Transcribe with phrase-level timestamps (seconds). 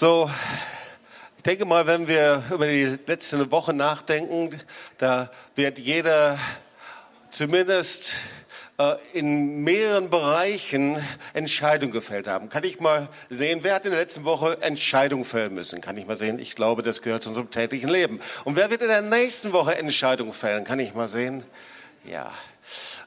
[0.00, 0.30] So,
[1.36, 4.56] ich denke mal, wenn wir über die letzte Woche nachdenken,
[4.96, 6.38] da wird jeder
[7.32, 8.14] zumindest
[8.78, 11.04] äh, in mehreren Bereichen
[11.34, 12.48] Entscheidungen gefällt haben.
[12.48, 15.80] Kann ich mal sehen, wer hat in der letzten Woche Entscheidungen fällen müssen?
[15.80, 16.38] Kann ich mal sehen?
[16.38, 18.20] Ich glaube, das gehört zu unserem täglichen Leben.
[18.44, 20.62] Und wer wird in der nächsten Woche Entscheidungen fällen?
[20.62, 21.42] Kann ich mal sehen?
[22.04, 22.30] Ja.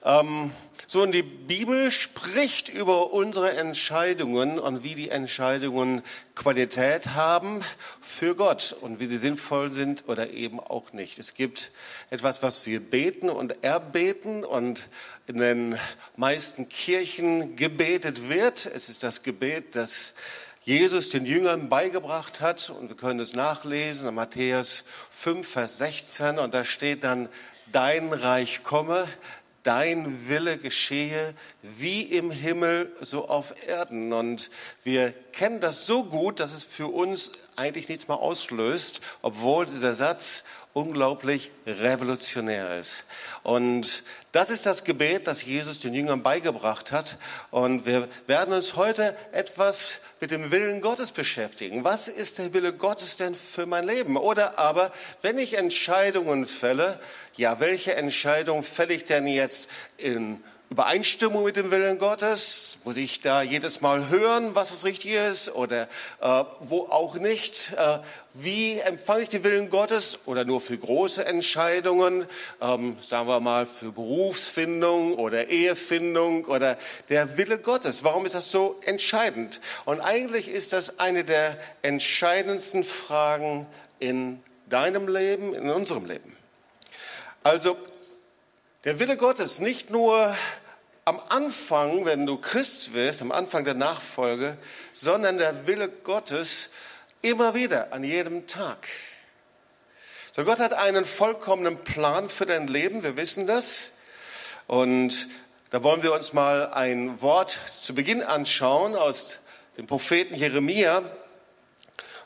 [0.04, 0.52] Ähm,
[0.94, 6.02] so, und die Bibel spricht über unsere Entscheidungen und wie die Entscheidungen
[6.36, 7.64] Qualität haben
[8.02, 11.18] für Gott und wie sie sinnvoll sind oder eben auch nicht.
[11.18, 11.72] Es gibt
[12.10, 14.90] etwas, was wir beten und erbeten und
[15.28, 15.80] in den
[16.18, 18.66] meisten Kirchen gebetet wird.
[18.66, 20.14] Es ist das Gebet, das
[20.66, 26.38] Jesus den Jüngern beigebracht hat und wir können es nachlesen in Matthäus 5, Vers 16
[26.38, 27.30] und da steht dann,
[27.72, 29.08] dein Reich komme,
[29.64, 34.14] dein Wille geschehe, wie im Himmel, so auf Erden.
[34.14, 34.50] Und
[34.84, 39.94] wir kennen das so gut, dass es für uns eigentlich nichts mehr auslöst, obwohl dieser
[39.94, 43.04] Satz unglaublich revolutionär ist.
[43.44, 47.18] Und das ist das Gebet, das Jesus den Jüngern beigebracht hat.
[47.52, 51.84] Und wir werden uns heute etwas mit dem Willen Gottes beschäftigen.
[51.84, 54.18] Was ist der Wille Gottes denn für mein Leben?
[54.18, 54.92] Oder aber,
[55.24, 57.00] wenn ich Entscheidungen fälle,
[57.36, 62.78] ja, welche Entscheidung fälle ich denn jetzt in Übereinstimmung mit dem Willen Gottes?
[62.86, 65.90] Muss ich da jedes Mal hören, was es richtig ist oder
[66.22, 67.74] äh, wo auch nicht?
[67.76, 68.00] Äh,
[68.34, 72.26] wie empfange ich den Willen Gottes oder nur für große Entscheidungen,
[72.62, 76.78] ähm, sagen wir mal für Berufsfindung oder Ehefindung oder
[77.10, 78.06] der Wille Gottes?
[78.06, 79.60] Warum ist das so entscheidend?
[79.84, 83.68] Und eigentlich ist das eine der entscheidendsten Fragen
[84.00, 86.34] in deinem Leben, in unserem Leben.
[87.44, 87.76] Also
[88.84, 90.36] der Wille Gottes nicht nur
[91.06, 94.58] am Anfang, wenn du Christ wirst, am Anfang der Nachfolge,
[94.94, 96.70] sondern der Wille Gottes
[97.22, 98.88] immer wieder, an jedem Tag.
[100.32, 103.94] So, Gott hat einen vollkommenen Plan für dein Leben, wir wissen das.
[104.66, 105.28] Und
[105.70, 109.38] da wollen wir uns mal ein Wort zu Beginn anschauen aus
[109.78, 111.04] dem Propheten Jeremia.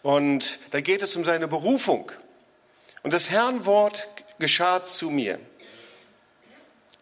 [0.03, 2.11] Und da geht es um seine Berufung.
[3.03, 4.07] Und das Herrnwort
[4.39, 5.39] geschah zu mir.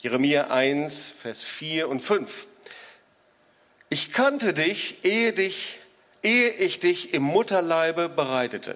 [0.04, 2.48] Jeremia 1, Vers 4 und 5.
[3.88, 5.80] Ich kannte dich, ehe dich,
[6.24, 8.76] ehe ich dich im Mutterleibe bereitete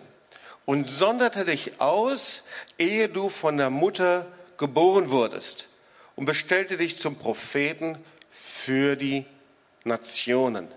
[0.65, 2.45] und sonderte dich aus,
[2.77, 5.67] ehe du von der Mutter geboren wurdest
[6.15, 7.97] und bestellte dich zum Propheten
[8.29, 9.25] für die
[9.83, 10.69] Nationen.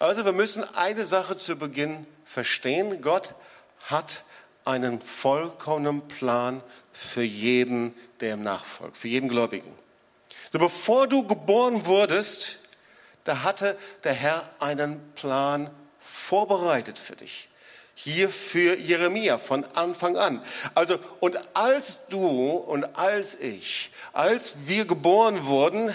[0.00, 3.00] Also wir müssen eine Sache zu Beginn verstehen.
[3.00, 3.36] Gott
[3.84, 4.24] hat
[4.64, 9.74] einen vollkommenen Plan für jeden, der ihm nachfolgt, für jeden Gläubigen.
[10.52, 12.60] So bevor du geboren wurdest,
[13.24, 17.48] da hatte der Herr einen Plan vorbereitet für dich.
[17.94, 20.42] Hier für Jeremia von Anfang an.
[20.74, 25.94] Also, und als du und als ich, als wir geboren wurden,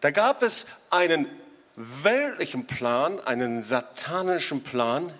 [0.00, 1.28] da gab es einen
[1.76, 5.12] weltlichen Plan, einen satanischen Plan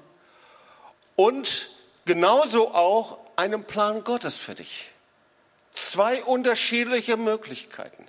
[1.15, 1.71] und
[2.05, 4.91] genauso auch einen Plan Gottes für dich.
[5.77, 8.09] Zwei unterschiedliche Möglichkeiten.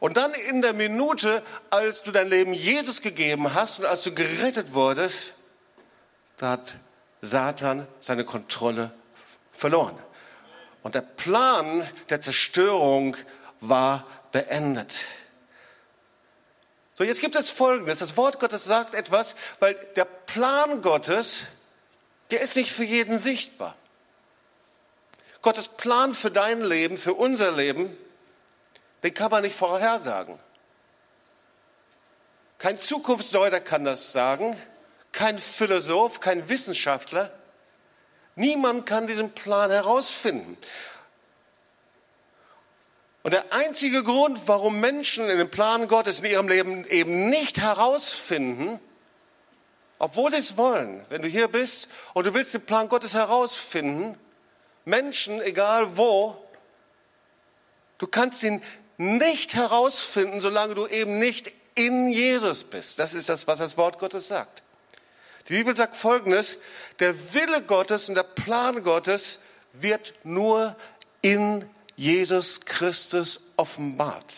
[0.00, 4.14] Und dann in der Minute, als du dein Leben Jesus gegeben hast und als du
[4.14, 5.34] gerettet wurdest,
[6.38, 6.76] da hat
[7.20, 8.92] Satan seine Kontrolle
[9.52, 9.98] verloren.
[10.82, 13.16] Und der Plan der Zerstörung
[13.60, 14.94] war beendet.
[16.94, 17.98] So, jetzt gibt es Folgendes.
[17.98, 21.44] Das Wort Gottes sagt etwas, weil der Plan Gottes
[22.30, 23.76] der ist nicht für jeden sichtbar.
[25.44, 27.94] Gottes Plan für dein Leben, für unser Leben,
[29.02, 30.38] den kann man nicht vorhersagen.
[32.56, 34.56] Kein Zukunftsdeuter kann das sagen,
[35.12, 37.30] kein Philosoph, kein Wissenschaftler.
[38.36, 40.56] Niemand kann diesen Plan herausfinden.
[43.22, 47.60] Und der einzige Grund, warum Menschen in den Plan Gottes in ihrem Leben eben nicht
[47.60, 48.80] herausfinden,
[49.98, 54.18] obwohl sie es wollen, wenn du hier bist und du willst den Plan Gottes herausfinden,
[54.84, 56.36] Menschen, egal wo,
[57.98, 58.62] du kannst ihn
[58.96, 62.98] nicht herausfinden, solange du eben nicht in Jesus bist.
[62.98, 64.62] Das ist das, was das Wort Gottes sagt.
[65.48, 66.58] Die Bibel sagt Folgendes,
[67.00, 69.40] der Wille Gottes und der Plan Gottes
[69.72, 70.76] wird nur
[71.20, 74.34] in Jesus Christus offenbart.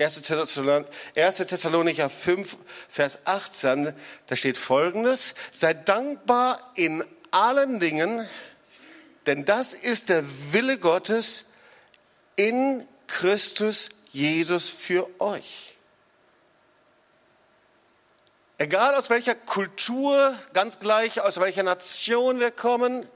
[0.00, 0.22] 1.
[0.22, 2.56] Thessalonicher 5,
[2.88, 3.94] Vers 18,
[4.26, 8.28] da steht folgendes, seid dankbar in allen Dingen,
[9.26, 11.44] denn das ist der Wille Gottes
[12.36, 15.76] in Christus Jesus für euch.
[18.58, 23.06] Egal aus welcher Kultur, ganz gleich aus welcher Nation wir kommen,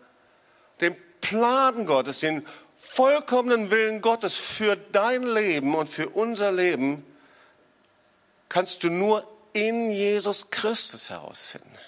[0.80, 2.46] den Plan Gottes, den
[2.78, 7.04] vollkommenen Willen Gottes für dein Leben und für unser Leben
[8.48, 11.78] kannst du nur in Jesus Christus herausfinden.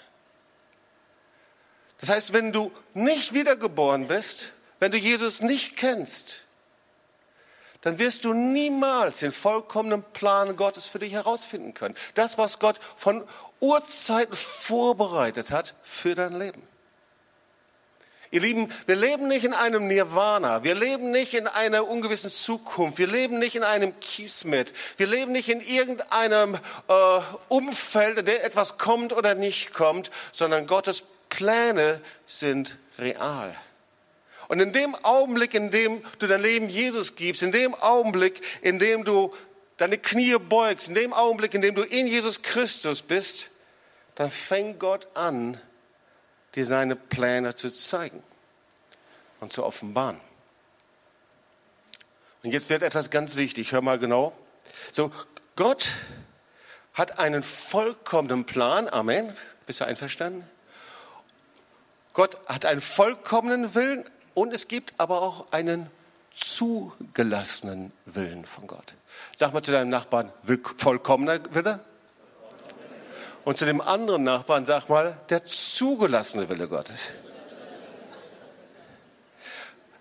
[2.00, 6.44] Das heißt, wenn du nicht wiedergeboren bist, wenn du Jesus nicht kennst,
[7.80, 11.94] dann wirst du niemals den vollkommenen Plan Gottes für dich herausfinden können.
[12.14, 13.24] Das, was Gott von
[13.60, 16.62] Urzeiten vorbereitet hat für dein Leben.
[18.30, 20.62] Ihr Lieben, wir leben nicht in einem Nirvana.
[20.62, 22.98] Wir leben nicht in einer ungewissen Zukunft.
[22.98, 24.74] Wir leben nicht in einem Kismet.
[24.98, 26.58] Wir leben nicht in irgendeinem
[26.88, 33.54] äh, Umfeld, in dem etwas kommt oder nicht kommt, sondern Gottes Pläne sind real.
[34.48, 38.78] Und in dem Augenblick, in dem du dein Leben Jesus gibst, in dem Augenblick, in
[38.78, 39.34] dem du
[39.76, 43.50] deine Knie beugst, in dem Augenblick, in dem du in Jesus Christus bist,
[44.14, 45.60] dann fängt Gott an,
[46.54, 48.22] dir seine Pläne zu zeigen
[49.40, 50.20] und zu offenbaren.
[52.42, 54.36] Und jetzt wird etwas ganz wichtig, hör mal genau.
[54.92, 55.12] So,
[55.56, 55.90] Gott
[56.94, 59.36] hat einen vollkommenen Plan, Amen.
[59.66, 60.48] Bist du einverstanden?
[62.18, 64.02] Gott hat einen vollkommenen Willen
[64.34, 65.88] und es gibt aber auch einen
[66.34, 68.94] zugelassenen Willen von Gott.
[69.36, 70.32] Sag mal zu deinem Nachbarn,
[70.78, 71.78] vollkommener Wille?
[73.44, 77.12] Und zu dem anderen Nachbarn sag mal, der zugelassene Wille Gottes.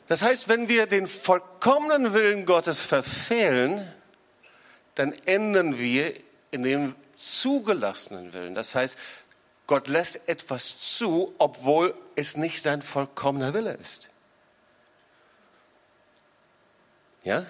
[0.07, 3.87] Das heißt, wenn wir den vollkommenen Willen Gottes verfehlen,
[4.95, 6.15] dann enden wir
[6.49, 8.55] in dem zugelassenen Willen.
[8.55, 8.97] Das heißt,
[9.67, 14.09] Gott lässt etwas zu, obwohl es nicht sein vollkommener Wille ist.
[17.23, 17.45] Ja?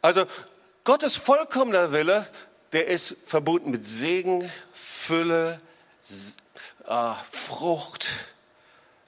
[0.00, 0.26] Also
[0.84, 2.26] Gottes vollkommener Wille,
[2.72, 5.60] der ist verbunden mit Segen, Fülle,
[6.86, 8.08] äh, Frucht.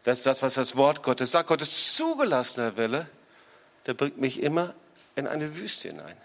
[0.05, 1.49] Das ist das, was das Wort Gottes sagt.
[1.49, 3.09] Gottes zugelassener Wille,
[3.87, 4.75] der bringt mich immer
[5.15, 6.17] in eine Wüste hinein.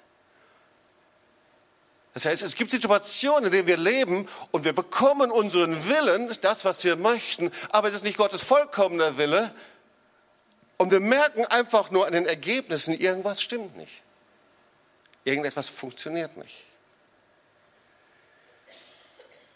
[2.18, 6.66] Das heißt, es gibt Situationen, in denen wir leben und wir bekommen unseren Willen, das,
[6.66, 9.54] was wir möchten, aber es ist nicht Gottes vollkommener Wille.
[10.78, 14.02] Und wir merken einfach nur an den Ergebnissen, irgendwas stimmt nicht.
[15.26, 16.64] Irgendetwas funktioniert nicht.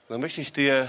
[0.07, 0.87] Dann möchte ich dir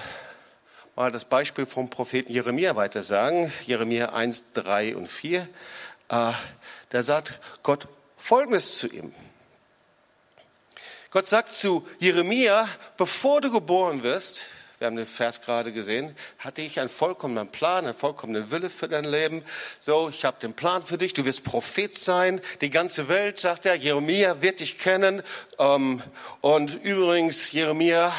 [0.94, 3.50] mal das Beispiel vom Propheten Jeremia weiter sagen.
[3.64, 5.40] Jeremia 1, 3 und 4.
[5.40, 5.46] Äh,
[6.90, 9.14] da sagt Gott Folgendes zu ihm.
[11.12, 12.66] Gott sagt zu Jeremia,
[12.96, 14.46] bevor du geboren wirst,
[14.82, 18.88] wir haben den Vers gerade gesehen, hatte ich einen vollkommenen Plan, einen vollkommenen Wille für
[18.88, 19.44] dein Leben.
[19.78, 22.40] So, ich habe den Plan für dich, du wirst Prophet sein.
[22.62, 25.22] Die ganze Welt, sagt er, Jeremia wird dich kennen.
[25.60, 26.02] Ähm,
[26.40, 28.12] und übrigens, Jeremia,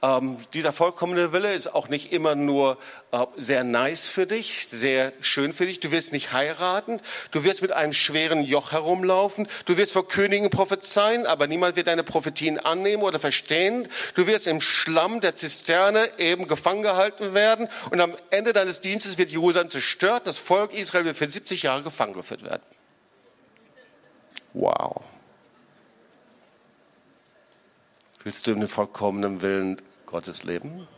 [0.00, 2.78] ähm, dieser vollkommene Wille ist auch nicht immer nur
[3.10, 5.80] äh, sehr nice für dich, sehr schön für dich.
[5.80, 7.00] Du wirst nicht heiraten,
[7.32, 11.88] du wirst mit einem schweren Joch herumlaufen, du wirst vor Königen prophezeien, aber niemand wird
[11.88, 13.88] deine Prophetien annehmen oder verstehen.
[14.14, 18.80] Du wirst im Schlamm der Zisterne Zisterne eben gefangen gehalten werden und am Ende deines
[18.80, 20.26] Dienstes wird Jerusalem zerstört.
[20.26, 22.62] Das Volk Israel wird für 70 Jahre gefangen geführt werden.
[24.52, 25.02] Wow.
[28.24, 30.88] Willst du in den vollkommenen Willen Gottes leben?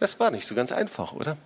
[0.00, 1.36] Das war nicht so ganz einfach, oder?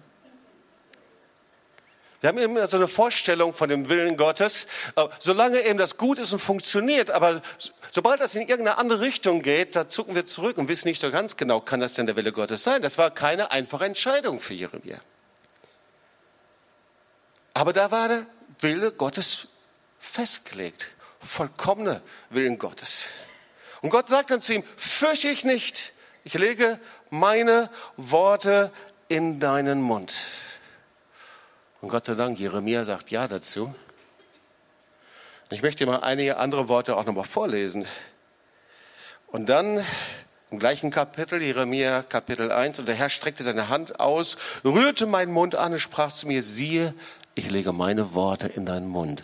[2.20, 6.18] Wir haben immer so eine Vorstellung von dem Willen Gottes, äh, solange eben das gut
[6.18, 7.40] ist und funktioniert, aber
[7.90, 11.10] sobald das in irgendeine andere Richtung geht, da zucken wir zurück und wissen nicht so
[11.10, 12.82] ganz genau, kann das denn der Wille Gottes sein?
[12.82, 14.98] Das war keine einfache Entscheidung für Jeremia.
[17.54, 18.26] Aber da war der
[18.60, 19.48] Wille Gottes
[19.98, 23.06] festgelegt, vollkommene Willen Gottes.
[23.80, 25.92] Und Gott sagt dann zu ihm, fürchte ich nicht,
[26.24, 26.78] ich lege
[27.10, 28.72] meine Worte
[29.08, 30.14] in deinen Mund.
[31.80, 33.74] Und Gott sei Dank, Jeremia sagt Ja dazu.
[35.50, 37.86] Ich möchte mal einige andere Worte auch nochmal vorlesen.
[39.28, 39.82] Und dann
[40.50, 45.32] im gleichen Kapitel, Jeremia Kapitel 1, und der Herr streckte seine Hand aus, rührte meinen
[45.32, 46.92] Mund an und sprach zu mir, siehe,
[47.34, 49.22] ich lege meine Worte in deinen Mund.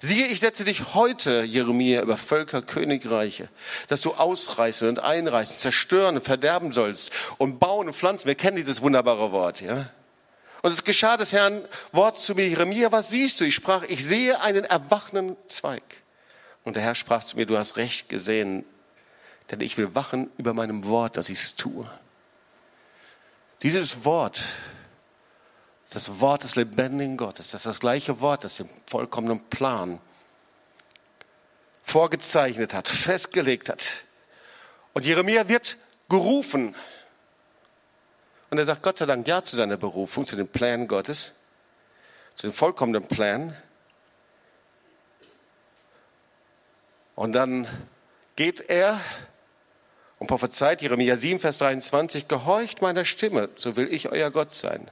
[0.00, 3.50] Siehe, ich setze dich heute, Jeremia, über Völker, Königreiche,
[3.88, 8.28] dass du ausreißen und einreißen, zerstören und verderben sollst und bauen und pflanzen.
[8.28, 9.90] Wir kennen dieses wunderbare Wort, ja?
[10.62, 13.44] Und es geschah des Herrn Wort zu mir, Jeremia, was siehst du?
[13.44, 15.82] Ich sprach, ich sehe einen erwachenden Zweig.
[16.62, 18.64] Und der Herr sprach zu mir, du hast recht gesehen,
[19.50, 21.90] denn ich will wachen über meinem Wort, dass ich es tue.
[23.62, 24.40] Dieses Wort,
[25.90, 30.00] das Wort des lebendigen Gottes, das ist das gleiche Wort, das den vollkommenen Plan
[31.82, 34.04] vorgezeichnet hat, festgelegt hat.
[34.92, 35.76] Und Jeremia wird
[36.08, 36.76] gerufen.
[38.52, 41.32] Und er sagt Gott sei Dank Ja zu seiner Berufung, zu den Plänen Gottes,
[42.34, 43.56] zu dem vollkommenen Plan.
[47.14, 47.66] Und dann
[48.36, 49.00] geht er
[50.18, 54.90] und prophezeit Jeremia 7, Vers 23, gehorcht meiner Stimme, so will ich euer Gott sein.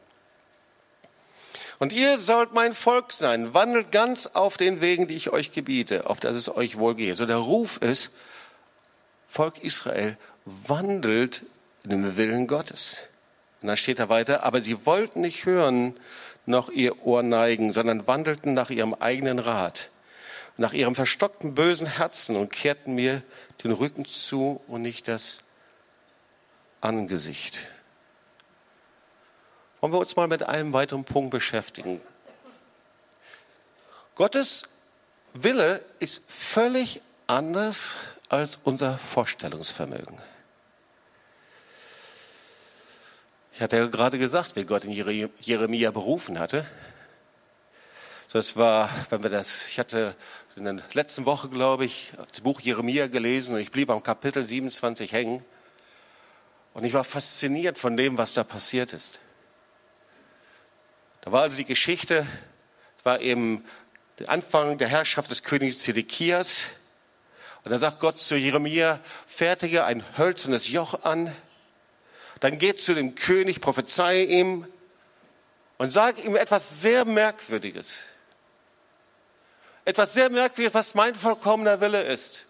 [1.79, 6.09] Und ihr sollt mein Volk sein, wandelt ganz auf den Wegen, die ich euch gebiete,
[6.09, 7.15] auf dass es euch wohl gehe.
[7.15, 8.13] So der Ruf ist,
[9.29, 11.43] Volk Israel, wandelt
[11.85, 13.10] in den Willen Gottes.
[13.63, 15.99] Und dann steht er weiter, aber sie wollten nicht hören,
[16.47, 19.91] noch ihr Ohr neigen, sondern wandelten nach ihrem eigenen Rat,
[20.57, 23.23] nach ihrem verstockten bösen Herzen und kehrten mir
[23.63, 25.45] den Rücken zu und nicht das
[26.81, 27.69] Angesicht.
[29.81, 32.01] Wollen wir uns mal mit einem weiteren Punkt beschäftigen.
[34.15, 34.65] Gottes
[35.33, 37.97] Wille ist völlig anders
[38.29, 40.19] als unser Vorstellungsvermögen.
[43.61, 46.65] Ich hatte ja gerade gesagt, wie Gott in Jeremia berufen hatte.
[48.33, 50.17] Das war, wenn wir das, ich hatte
[50.57, 54.43] in der letzten Woche, glaube ich, das Buch Jeremia gelesen und ich blieb am Kapitel
[54.43, 55.45] 27 hängen.
[56.73, 59.21] Und ich war fasziniert von dem, was da passiert ist.
[61.21, 62.27] Da war also die Geschichte,
[62.97, 63.63] es war eben
[64.21, 66.71] der Anfang der Herrschaft des Königs Zedekias.
[67.63, 71.31] Und da sagt Gott zu Jeremia, fertige ein hölzernes Joch an,
[72.41, 74.67] dann geht zu dem König, prophezei ihm
[75.79, 78.05] und sag ihm etwas sehr Merkwürdiges.
[79.85, 82.47] Etwas sehr Merkwürdiges, was mein vollkommener Wille ist.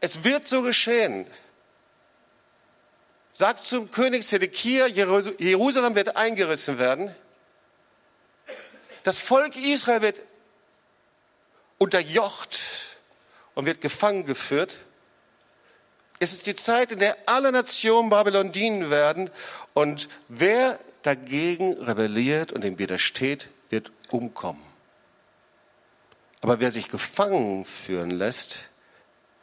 [0.00, 1.26] Es wird so geschehen.
[3.32, 7.14] Sagt zum König Zedekia, Jerusalem wird eingerissen werden.
[9.02, 10.20] Das Volk Israel wird
[11.78, 12.58] unterjocht
[13.54, 14.78] und wird gefangen geführt.
[16.20, 19.30] Es ist die Zeit, in der alle Nationen Babylon dienen werden
[19.74, 24.62] und wer dagegen rebelliert und dem widersteht, wird umkommen.
[26.40, 28.68] Aber wer sich gefangen führen lässt,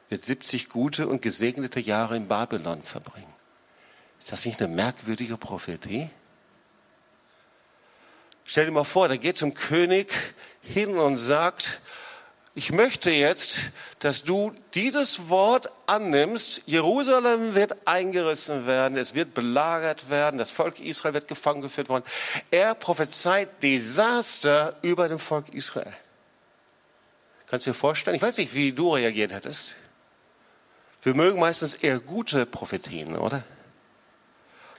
[0.09, 3.33] wird 70 gute und gesegnete Jahre in Babylon verbringen.
[4.19, 6.09] Ist das nicht eine merkwürdige Prophetie?
[8.43, 10.13] Stell dir mal vor, da geht zum König
[10.61, 11.81] hin und sagt,
[12.53, 16.63] ich möchte jetzt, dass du dieses Wort annimmst.
[16.65, 22.03] Jerusalem wird eingerissen werden, es wird belagert werden, das Volk Israel wird gefangen geführt worden.
[22.49, 25.95] Er prophezeit Desaster über dem Volk Israel.
[27.47, 28.15] Kannst du dir vorstellen?
[28.15, 29.75] Ich weiß nicht, wie du reagiert hättest.
[31.01, 33.43] Wir mögen meistens eher gute Prophetien, oder?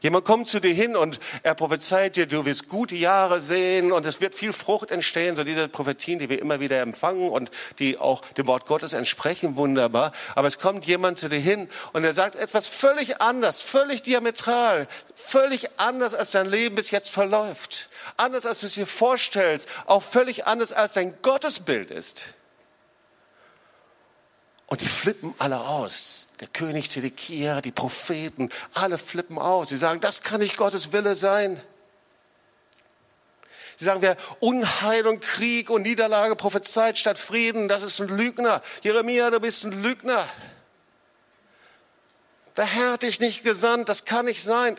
[0.03, 4.05] Jemand kommt zu dir hin und er prophezeit dir, du wirst gute Jahre sehen und
[4.05, 5.37] es wird viel Frucht entstehen.
[5.37, 9.55] So diese Prophetien, die wir immer wieder empfangen und die auch dem Wort Gottes entsprechen,
[9.55, 10.11] wunderbar.
[10.35, 14.89] Aber es kommt jemand zu dir hin und er sagt etwas völlig anders, völlig diametral,
[15.15, 17.89] völlig anders, als dein Leben bis jetzt verläuft.
[18.17, 22.35] Anders, als du es dir vorstellst, auch völlig anders, als dein Gottesbild ist.
[24.73, 26.29] Und die flippen alle aus.
[26.41, 29.69] Der König Zedekia, die Propheten, alle flippen aus.
[29.69, 31.61] Sie sagen, das kann nicht Gottes Wille sein.
[33.77, 38.63] Sie sagen, wer Unheil und Krieg und Niederlage prophezeit statt Frieden, das ist ein Lügner.
[38.81, 40.27] Jeremia, du bist ein Lügner.
[42.57, 44.79] Der Herr hat dich nicht gesandt, das kann nicht sein.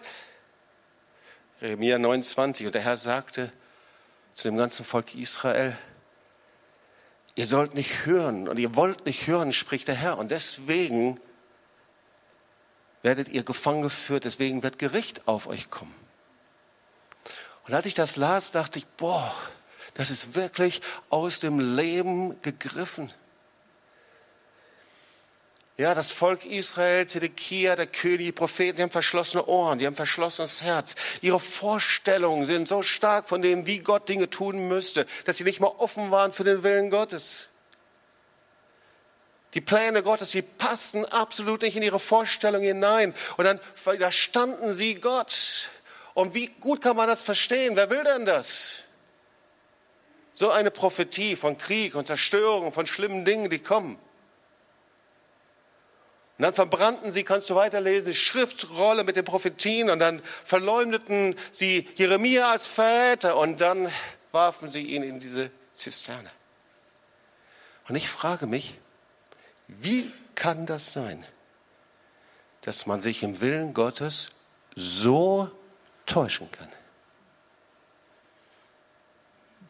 [1.61, 3.51] Jeremia 29, und der Herr sagte
[4.33, 5.77] zu dem ganzen Volk Israel,
[7.35, 10.17] Ihr sollt nicht hören und ihr wollt nicht hören, spricht der Herr.
[10.17, 11.19] Und deswegen
[13.01, 15.93] werdet ihr gefangen geführt, deswegen wird Gericht auf euch kommen.
[17.65, 19.33] Und als ich das las, dachte ich, boah,
[19.93, 23.11] das ist wirklich aus dem Leben gegriffen.
[25.75, 29.95] Ja, das Volk Israel, Zedekia, der König, die Propheten, sie haben verschlossene Ohren, sie haben
[29.95, 30.95] verschlossenes Herz.
[31.21, 35.59] Ihre Vorstellungen sind so stark von dem, wie Gott Dinge tun müsste, dass sie nicht
[35.59, 37.49] mal offen waren für den Willen Gottes.
[39.55, 43.13] Die Pläne Gottes, sie passten absolut nicht in ihre Vorstellung hinein.
[43.37, 45.69] Und dann widerstanden sie Gott.
[46.13, 47.75] Und wie gut kann man das verstehen?
[47.75, 48.83] Wer will denn das?
[50.33, 53.99] So eine Prophetie von Krieg und Zerstörung, von schlimmen Dingen, die kommen.
[56.37, 61.35] Und dann verbrannten sie, kannst du weiterlesen, die Schriftrolle mit den Prophetien und dann verleumdeten
[61.51, 63.91] sie Jeremia als Verräter und dann
[64.31, 66.31] warfen sie ihn in diese Zisterne.
[67.87, 68.79] Und ich frage mich,
[69.67, 71.23] wie kann das sein,
[72.61, 74.29] dass man sich im Willen Gottes
[74.75, 75.51] so
[76.07, 76.69] täuschen kann?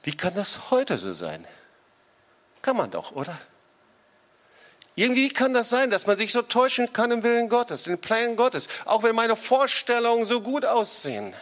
[0.03, 1.45] Wie kann das heute so sein?
[2.61, 3.37] Kann man doch, oder?
[4.95, 8.35] Irgendwie kann das sein, dass man sich so täuschen kann im Willen Gottes, den Plänen
[8.35, 11.33] Gottes, auch wenn meine Vorstellungen so gut aussehen.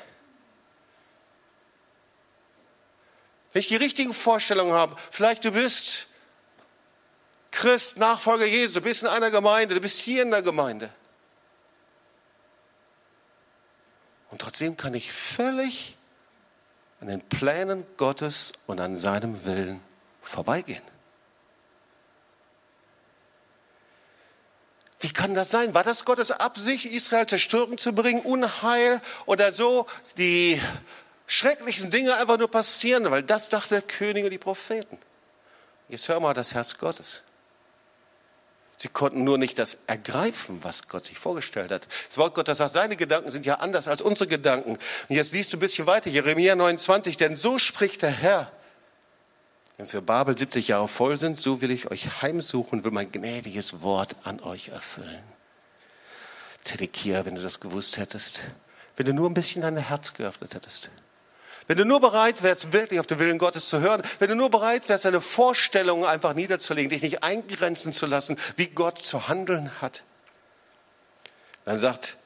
[3.51, 6.07] Wenn ich die richtigen Vorstellungen habe, vielleicht du bist
[7.51, 10.89] Christ, Nachfolger Jesu, du bist in einer Gemeinde, du bist hier in der Gemeinde.
[14.29, 15.97] Und trotzdem kann ich völlig
[17.01, 19.81] an den Plänen Gottes und an seinem Willen
[20.21, 20.83] vorbeigehen.
[25.01, 25.73] Wie kann das sein?
[25.73, 30.61] War das Gottes Absicht, Israel Zerstörung zu bringen, Unheil oder so die
[31.25, 33.09] schrecklichsten Dinge einfach nur passieren?
[33.09, 34.99] Weil das dachte der König und die Propheten.
[35.89, 37.23] Jetzt hör mal das Herz Gottes.
[38.77, 41.87] Sie konnten nur nicht das ergreifen, was Gott sich vorgestellt hat.
[42.07, 44.71] Das Wort Gottes sagt, seine Gedanken sind ja anders als unsere Gedanken.
[44.71, 48.51] Und jetzt liest du ein bisschen weiter, Jeremia 29, denn so spricht der Herr.
[49.81, 53.11] Wenn für Babel 70 Jahre voll sind, so will ich euch heimsuchen und will mein
[53.11, 55.23] gnädiges Wort an euch erfüllen.
[56.61, 58.41] Zedekia, wenn du das gewusst hättest,
[58.95, 60.91] wenn du nur ein bisschen dein Herz geöffnet hättest.
[61.65, 64.51] Wenn du nur bereit wärst, wirklich auf den Willen Gottes zu hören, wenn du nur
[64.51, 69.71] bereit wärst, deine Vorstellungen einfach niederzulegen, dich nicht eingrenzen zu lassen, wie Gott zu handeln
[69.81, 70.03] hat,
[71.65, 72.17] dann sagt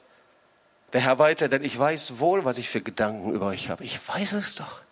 [0.92, 3.82] der Herr weiter, denn ich weiß wohl, was ich für Gedanken über euch habe.
[3.82, 4.82] Ich weiß es doch.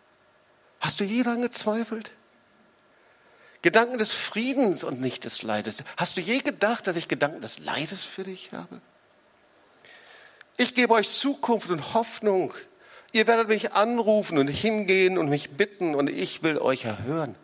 [0.81, 2.11] Hast du je daran gezweifelt?
[3.65, 5.85] Gedanken des Friedens und nicht des Leides.
[5.97, 8.79] Hast du je gedacht, dass ich Gedanken des Leides für dich habe?
[10.59, 12.53] Ich gebe euch Zukunft und Hoffnung.
[13.13, 17.37] Ihr werdet mich anrufen und hingehen und mich bitten und ich will euch erhören.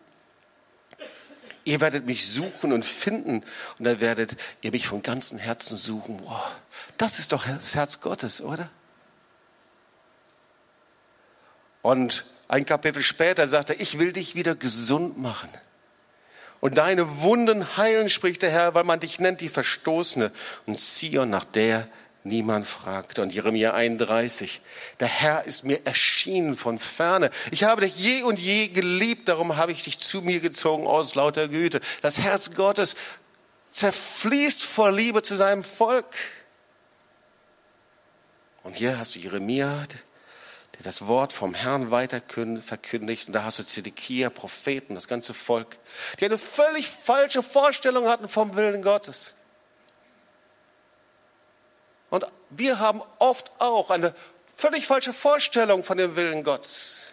[1.65, 3.43] Ihr werdet mich suchen und finden
[3.79, 6.21] und dann werdet ihr mich von ganzem Herzen suchen.
[6.23, 6.55] Wow,
[6.99, 8.69] das ist doch das Herz Gottes, oder?
[11.81, 15.49] Und ein Kapitel später sagt er, ich will dich wieder gesund machen.
[16.61, 20.31] Und deine Wunden heilen, spricht der Herr, weil man dich nennt die Verstoßene
[20.67, 21.89] und Zion nach der
[22.23, 23.23] Niemand fragte.
[23.23, 24.61] Und Jeremia 31,
[25.01, 27.31] der Herr ist mir erschienen von ferne.
[27.51, 31.15] Ich habe dich je und je geliebt, darum habe ich dich zu mir gezogen aus
[31.15, 31.81] lauter Güte.
[32.03, 32.95] Das Herz Gottes
[33.71, 36.15] zerfließt vor Liebe zu seinem Volk.
[38.65, 39.85] Und hier hast du Jeremia,
[40.81, 42.23] der das Wort vom Herrn weiter
[42.63, 43.27] verkündigt.
[43.27, 45.77] Und da hast du Zedekia, Propheten, das ganze Volk,
[46.19, 49.35] die eine völlig falsche Vorstellung hatten vom Willen Gottes.
[52.09, 54.15] Und wir haben oft auch eine
[54.55, 57.13] völlig falsche Vorstellung von dem Willen Gottes.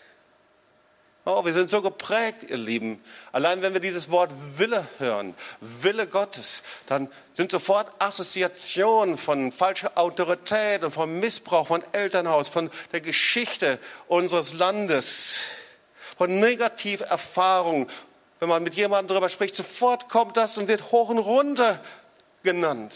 [1.30, 3.04] Oh, wir sind so geprägt, ihr Lieben.
[3.34, 9.98] Allein wenn wir dieses Wort Wille hören, Wille Gottes, dann sind sofort Assoziationen von falscher
[9.98, 15.40] Autorität und vom Missbrauch von Elternhaus, von der Geschichte unseres Landes,
[16.18, 17.88] von Negativerfahrungen.
[18.40, 21.82] Wenn man mit jemandem darüber spricht, sofort kommt das und wird hoch und runter
[22.42, 22.96] genannt.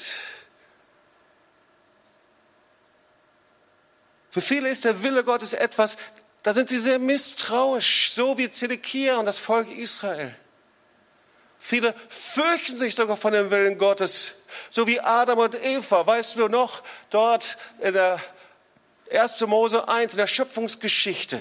[4.30, 5.98] Für viele ist der Wille Gottes etwas,
[6.44, 10.36] da sind sie sehr misstrauisch, so wie Zedekia und das Volk Israel.
[11.60, 14.34] Viele fürchten sich sogar von dem Willen Gottes,
[14.72, 16.08] so wie Adam und Eva.
[16.08, 18.20] Weißt du noch, dort in der
[19.12, 19.42] 1.
[19.42, 21.40] Mose 1, in der Schöpfungsgeschichte.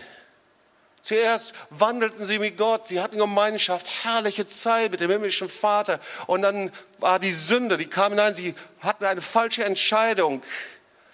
[1.00, 5.98] Zuerst wandelten sie mit Gott, sie hatten Gemeinschaft, herrliche Zeit mit dem himmlischen Vater.
[6.26, 10.42] Und dann war die Sünde, die kam hinein, sie hatten eine falsche Entscheidung.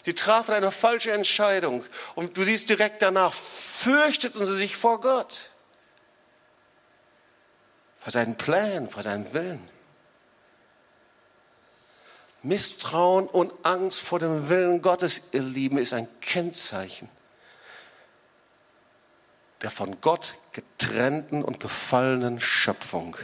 [0.06, 1.84] Sie trafen eine falsche Entscheidung.
[2.14, 5.50] Und du siehst direkt danach, fürchteten sie sich vor Gott.
[7.98, 9.68] Vor seinen Plänen, vor seinem Willen.
[12.42, 17.08] Misstrauen und Angst vor dem Willen Gottes, ihr Lieben, ist ein Kennzeichen
[19.62, 23.16] der von Gott getrennten und gefallenen Schöpfung,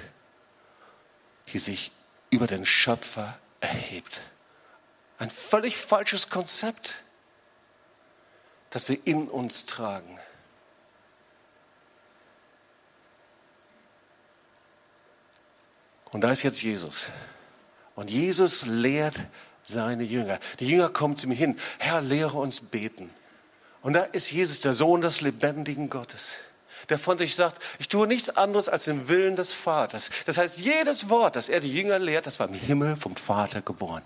[1.53, 1.93] die sich
[2.31, 4.21] über den Schöpfer erhebt.
[5.23, 6.95] Ein völlig falsches Konzept,
[8.71, 10.19] das wir in uns tragen.
[16.11, 17.13] Und da ist jetzt Jesus.
[17.95, 19.15] Und Jesus lehrt
[19.63, 20.41] seine Jünger.
[20.59, 23.09] Die Jünger kommen zu mir hin, Herr, lehre uns beten.
[23.81, 26.39] Und da ist Jesus, der Sohn des lebendigen Gottes,
[26.89, 30.11] der von sich sagt, ich tue nichts anderes als den Willen des Vaters.
[30.27, 33.63] Das heißt, jedes Wort, das er die Jünger lehrt, das war im Himmel vom Vater
[33.63, 34.03] geboren.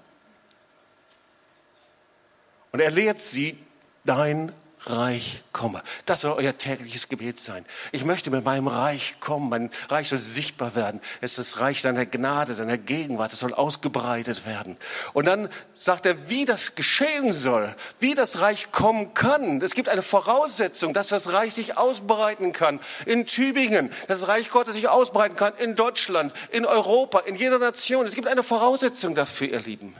[2.73, 3.59] Und er lehrt sie,
[4.05, 4.53] dein
[4.89, 5.83] Reich komme.
[6.05, 7.65] Das soll euer tägliches Gebet sein.
[7.91, 9.49] Ich möchte mit meinem Reich kommen.
[9.49, 11.01] Mein Reich soll sichtbar werden.
[11.21, 13.33] Es ist das Reich seiner Gnade, seiner Gegenwart.
[13.33, 14.77] Es soll ausgebreitet werden.
[15.13, 19.61] Und dann sagt er, wie das geschehen soll, wie das Reich kommen kann.
[19.61, 22.79] Es gibt eine Voraussetzung, dass das Reich sich ausbreiten kann.
[23.07, 25.53] In Tübingen, dass das Reich Gottes sich ausbreiten kann.
[25.57, 28.07] In Deutschland, in Europa, in jeder Nation.
[28.07, 29.95] Es gibt eine Voraussetzung dafür, ihr Lieben.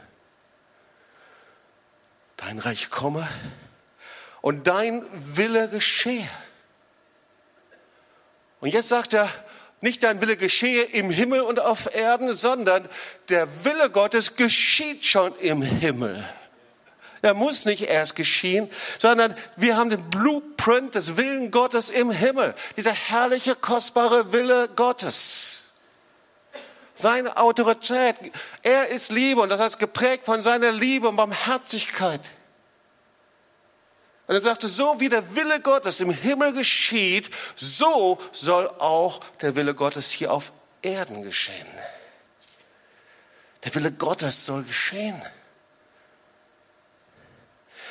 [2.37, 3.27] Dein Reich komme
[4.42, 5.05] und dein
[5.37, 6.29] Wille geschehe.
[8.61, 9.31] Und jetzt sagt er,
[9.81, 12.88] nicht dein Wille geschehe im Himmel und auf Erden, sondern
[13.29, 16.27] der Wille Gottes geschieht schon im Himmel.
[17.22, 18.68] Er muss nicht erst geschehen,
[18.99, 22.55] sondern wir haben den Blueprint des Willen Gottes im Himmel.
[22.77, 25.66] Dieser herrliche, kostbare Wille Gottes.
[26.97, 28.17] Seine Autorität.
[28.63, 32.23] Er ist Liebe und das heißt geprägt von seiner Liebe und Barmherzigkeit.
[34.27, 39.55] Und er sagte, so wie der Wille Gottes im Himmel geschieht, so soll auch der
[39.55, 41.67] Wille Gottes hier auf Erden geschehen.
[43.65, 45.21] Der Wille Gottes soll geschehen.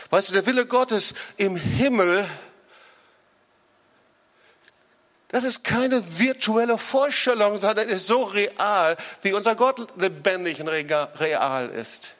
[0.09, 2.27] Weißt du, der Wille Gottes im Himmel,
[5.35, 11.67] das ist keine virtuelle Vorstellung, sondern ist so real, wie unser Gott lebendig und real
[11.71, 12.13] ist.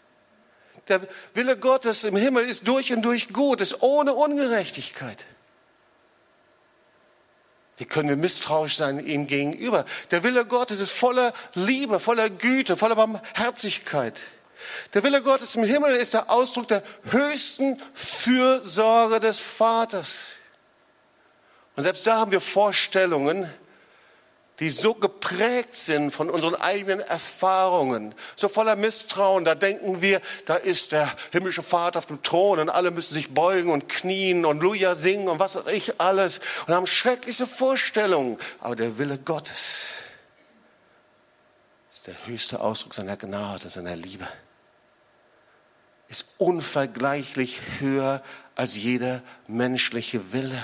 [0.90, 1.00] Der
[1.34, 5.24] Wille Gottes im Himmel ist durch und durch gut, ist ohne Ungerechtigkeit.
[7.78, 9.86] Wie können wir misstrauisch sein ihm gegenüber?
[10.12, 14.20] Der Wille Gottes ist voller Liebe, voller Güte, voller Barmherzigkeit.
[14.94, 20.34] Der Wille Gottes im Himmel ist der Ausdruck der höchsten Fürsorge des Vaters.
[21.76, 23.50] Und selbst da haben wir Vorstellungen,
[24.60, 29.44] die so geprägt sind von unseren eigenen Erfahrungen, so voller Misstrauen.
[29.44, 33.34] Da denken wir, da ist der himmlische Vater auf dem Thron und alle müssen sich
[33.34, 38.38] beugen und knien und Luja singen und was weiß ich alles und haben schreckliche Vorstellungen.
[38.62, 39.96] Aber der Wille Gottes
[41.92, 44.28] ist der höchste Ausdruck seiner Gnade, seiner Liebe.
[46.08, 48.22] Ist unvergleichlich höher
[48.56, 50.64] als jeder menschliche Wille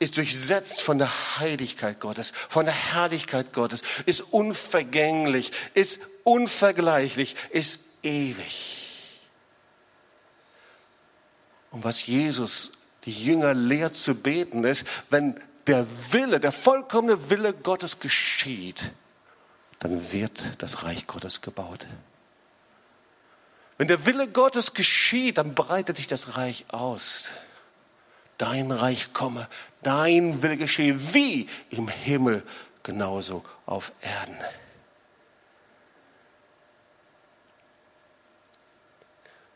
[0.00, 7.80] ist durchsetzt von der Heiligkeit Gottes, von der Herrlichkeit Gottes, ist unvergänglich, ist unvergleichlich, ist
[8.02, 9.20] ewig.
[11.70, 12.72] Und was Jesus
[13.04, 18.92] die Jünger lehrt zu beten ist, wenn der Wille, der vollkommene Wille Gottes geschieht,
[19.78, 21.86] dann wird das Reich Gottes gebaut.
[23.76, 27.30] Wenn der Wille Gottes geschieht, dann breitet sich das Reich aus
[28.40, 29.46] dein Reich komme,
[29.82, 32.42] dein Wille geschehe, wie im Himmel,
[32.82, 34.38] genauso auf Erden.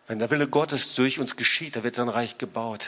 [0.07, 2.87] Wenn der Wille Gottes durch uns geschieht, da wird sein Reich gebaut.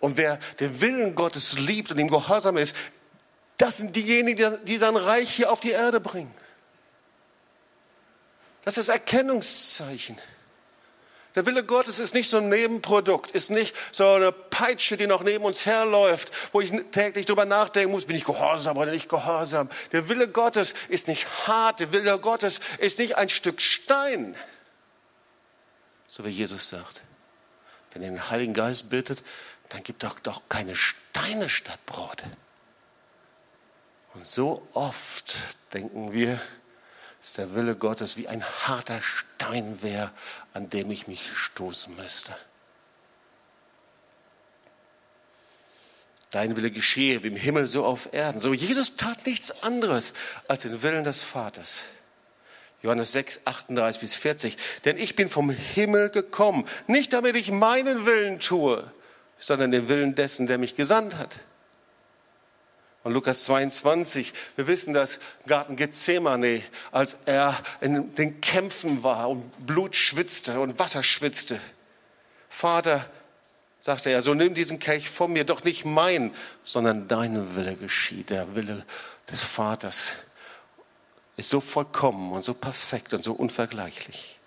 [0.00, 2.74] Und wer den Willen Gottes liebt und ihm gehorsam ist,
[3.58, 6.34] das sind diejenigen, die sein Reich hier auf die Erde bringen.
[8.64, 10.16] Das ist Erkennungszeichen.
[11.38, 15.22] Der Wille Gottes ist nicht so ein Nebenprodukt, ist nicht so eine Peitsche, die noch
[15.22, 19.68] neben uns herläuft, wo ich täglich drüber nachdenken muss, bin ich gehorsam oder nicht gehorsam.
[19.92, 24.34] Der Wille Gottes ist nicht hart, der Wille Gottes ist nicht ein Stück Stein,
[26.08, 27.02] so wie Jesus sagt.
[27.92, 29.22] Wenn ihr den Heiligen Geist bittet,
[29.68, 32.24] dann gibt doch doch keine Steine statt Brot.
[34.14, 35.36] Und so oft
[35.72, 36.40] denken wir,
[37.20, 40.12] ist der Wille Gottes wie ein harter Stein wäre,
[40.52, 42.34] an dem ich mich stoßen müsste.
[46.30, 48.40] Dein Wille geschehe wie im Himmel so auf Erden.
[48.40, 50.12] So Jesus tat nichts anderes
[50.46, 51.84] als den Willen des Vaters.
[52.82, 54.56] Johannes 6, 38 bis 40.
[54.84, 58.92] Denn ich bin vom Himmel gekommen, nicht damit ich meinen Willen tue,
[59.38, 61.40] sondern den Willen dessen, der mich gesandt hat.
[63.04, 69.66] Und Lukas 22, wir wissen das, Garten Gethsemane, als er in den Kämpfen war und
[69.66, 71.60] Blut schwitzte und Wasser schwitzte.
[72.48, 73.08] Vater,
[73.78, 76.34] sagte er, so nimm diesen Kelch von mir, doch nicht mein,
[76.64, 78.84] sondern dein Wille geschieht, der Wille
[79.30, 80.16] des Vaters
[81.38, 84.38] ist so vollkommen und so perfekt und so unvergleichlich.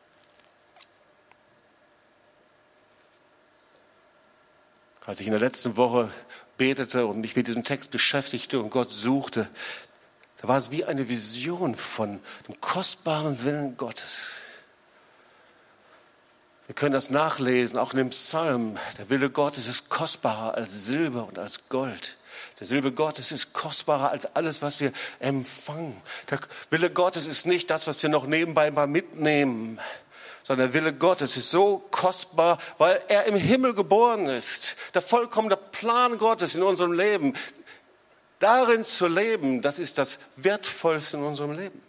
[5.06, 6.12] Als ich in der letzten Woche
[6.62, 9.50] betete und mich mit diesem Text beschäftigte und Gott suchte,
[10.40, 14.42] da war es wie eine Vision von dem kostbaren Willen Gottes.
[16.68, 18.78] Wir können das nachlesen, auch in dem Psalm.
[19.00, 22.18] Der Wille Gottes ist kostbarer als Silber und als Gold.
[22.60, 26.00] Der Silber Gottes ist kostbarer als alles, was wir empfangen.
[26.30, 29.80] Der Wille Gottes ist nicht das, was wir noch nebenbei mal mitnehmen,
[30.44, 34.76] sondern der Wille Gottes ist so kostbar, weil er im Himmel geboren ist.
[34.94, 37.34] Der vollkommene Plan Gottes in unserem Leben,
[38.40, 41.82] darin zu leben, das ist das Wertvollste in unserem Leben.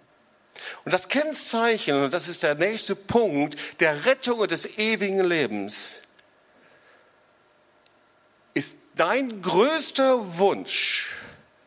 [0.84, 6.02] Und das Kennzeichen, und das ist der nächste Punkt, der Rettung des ewigen Lebens,
[8.54, 11.14] ist dein größter Wunsch,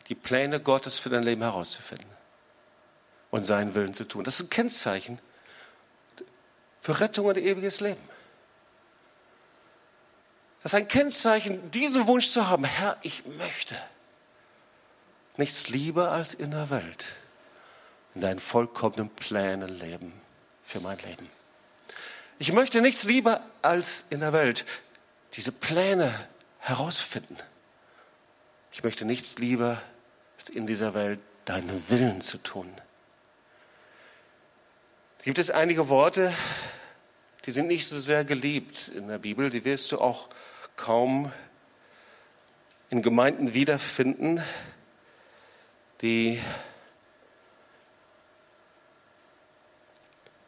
[0.07, 2.07] die Pläne Gottes für dein Leben herauszufinden
[3.31, 4.23] und seinen Willen zu tun.
[4.23, 5.19] Das ist ein Kennzeichen
[6.85, 8.01] für Rettung und ewiges Leben.
[10.61, 12.63] Das ist ein Kennzeichen, diesen Wunsch zu haben.
[12.63, 13.75] Herr, ich möchte
[15.37, 17.07] nichts lieber als in der Welt
[18.13, 20.13] in deinen vollkommenen Plänen leben
[20.61, 21.27] für mein Leben.
[22.37, 24.63] Ich möchte nichts lieber als in der Welt
[25.33, 26.13] diese Pläne
[26.59, 27.37] herausfinden.
[28.71, 29.81] Ich möchte nichts lieber
[30.37, 32.71] als in dieser Welt deinen Willen zu tun.
[35.23, 36.31] Gibt es einige Worte,
[37.45, 40.29] die sind nicht so sehr geliebt in der Bibel, die wirst du auch
[40.75, 41.31] kaum
[42.89, 44.41] in Gemeinden wiederfinden,
[46.01, 46.39] die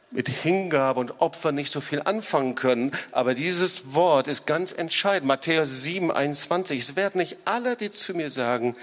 [0.10, 2.92] mit Hingabe und Opfer nicht so viel anfangen können.
[3.12, 5.28] Aber dieses Wort ist ganz entscheidend.
[5.28, 6.80] Matthäus 7, 21.
[6.80, 8.76] Es werden nicht alle, die zu mir sagen,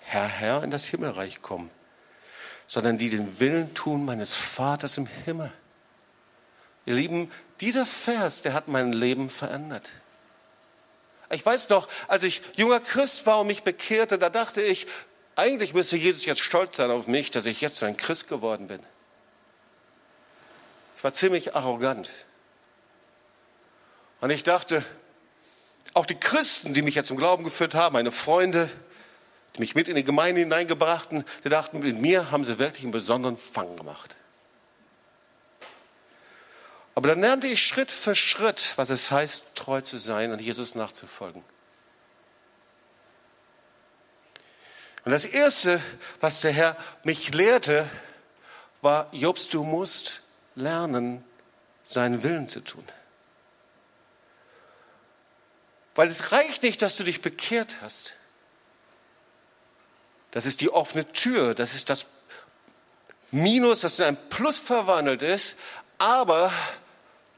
[0.00, 1.70] Herr, Herr, in das Himmelreich kommen,
[2.66, 5.52] sondern die den Willen tun meines Vaters im Himmel.
[6.84, 7.30] Ihr Lieben,
[7.62, 9.88] dieser Vers, der hat mein Leben verändert.
[11.30, 14.86] Ich weiß noch, als ich junger Christ war und mich bekehrte, da dachte ich,
[15.36, 18.82] eigentlich müsste Jesus jetzt stolz sein auf mich, dass ich jetzt ein Christ geworden bin.
[20.96, 22.10] Ich war ziemlich arrogant.
[24.20, 24.84] Und ich dachte,
[25.94, 28.68] auch die Christen, die mich jetzt zum Glauben geführt haben, meine Freunde,
[29.54, 32.92] die mich mit in die Gemeinde hineingebrachten, die dachten, mit mir haben sie wirklich einen
[32.92, 34.16] besonderen Fang gemacht.
[36.94, 40.74] Aber dann lernte ich Schritt für Schritt, was es heißt, treu zu sein und Jesus
[40.74, 41.42] nachzufolgen.
[45.04, 45.80] Und das Erste,
[46.20, 47.88] was der Herr mich lehrte,
[48.82, 50.22] war, Jobs, du musst
[50.54, 51.24] lernen,
[51.84, 52.86] seinen Willen zu tun.
[55.94, 58.14] Weil es reicht nicht, dass du dich bekehrt hast.
[60.30, 62.06] Das ist die offene Tür, das ist das
[63.30, 65.56] Minus, das in ein Plus verwandelt ist,
[65.96, 66.52] aber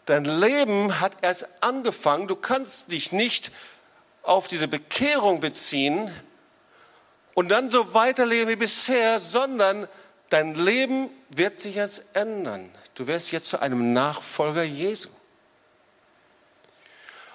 [0.06, 2.28] dein Leben hat erst angefangen.
[2.28, 3.52] Du kannst dich nicht
[4.22, 6.10] auf diese Bekehrung beziehen
[7.34, 9.88] und dann so weiterleben wie bisher, sondern
[10.30, 12.70] dein Leben wird sich jetzt ändern.
[12.94, 15.08] Du wirst jetzt zu einem Nachfolger Jesu.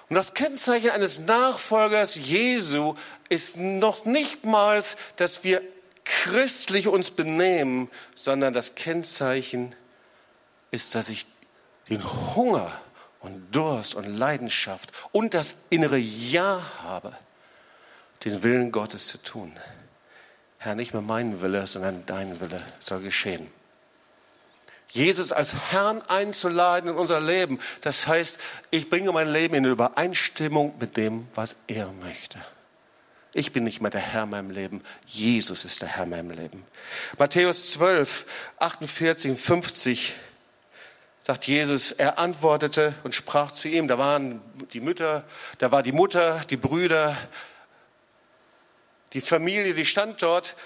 [0.08, 2.96] Und das Kennzeichen eines Nachfolgers Jesu
[3.28, 4.82] ist noch nicht mal,
[5.16, 5.62] dass wir
[6.04, 9.74] christlich uns benehmen, sondern das Kennzeichen
[10.72, 11.26] ist, dass ich
[11.90, 12.02] den
[12.34, 12.70] Hunger
[13.20, 17.12] und Durst und Leidenschaft und das innere Ja habe,
[18.24, 19.54] den Willen Gottes zu tun.
[20.58, 23.50] Herr, nicht mehr mein Wille, sondern dein Wille soll geschehen.
[24.92, 27.58] Jesus als Herrn einzuladen in unser Leben.
[27.80, 32.38] Das heißt, ich bringe mein Leben in Übereinstimmung mit dem, was er möchte.
[33.32, 34.82] Ich bin nicht mehr der Herr in meinem Leben.
[35.06, 36.64] Jesus ist der Herr in meinem Leben.
[37.16, 38.26] Matthäus 12,
[38.58, 40.14] 48, 50
[41.20, 44.40] sagt Jesus, er antwortete und sprach zu ihm, da waren
[44.72, 45.24] die Mütter,
[45.58, 47.16] da war die Mutter, die Brüder,
[49.12, 50.56] die Familie, die stand dort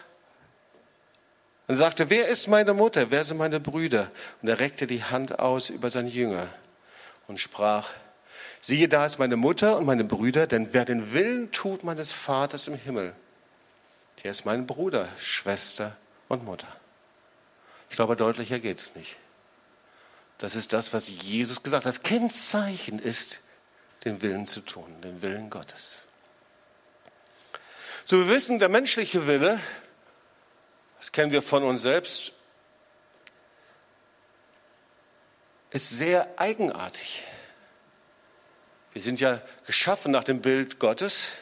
[1.67, 4.11] und sagte, wer ist meine Mutter, wer sind meine Brüder?
[4.43, 6.47] Und er reckte die Hand aus über seinen Jünger
[7.27, 7.91] und sprach,
[8.61, 12.69] siehe, da ist meine Mutter und meine Brüder, denn wer den Willen tut meines Vaters
[12.69, 13.15] im Himmel,
[14.23, 15.97] der ist mein Bruder, Schwester
[16.29, 16.69] und Mutter.
[17.91, 19.19] Ich glaube, deutlicher geht's nicht.
[20.39, 21.89] Das ist das, was Jesus gesagt hat.
[21.89, 23.41] Das Kennzeichen ist,
[24.05, 26.07] den Willen zu tun, den Willen Gottes.
[28.05, 29.61] So wir wissen, der menschliche Wille
[31.05, 32.33] das kennen wir von uns selbst,
[35.69, 37.25] ist sehr eigenartig.
[38.95, 41.33] Wir sind ja geschaffen nach dem Bild Gottes.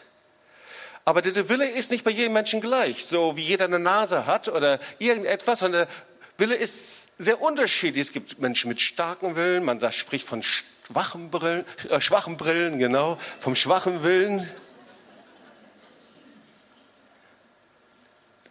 [1.05, 4.49] Aber dieser Wille ist nicht bei jedem Menschen gleich, so wie jeder eine Nase hat
[4.49, 5.95] oder irgendetwas, sondern der
[6.43, 8.09] Wille ist sehr unterschiedlich.
[8.09, 12.81] Es gibt Menschen mit starken Willen, man sagt, spricht von schwachen Brillen, äh, schwachen Brillen,
[12.81, 14.51] genau, vom schwachen Willen.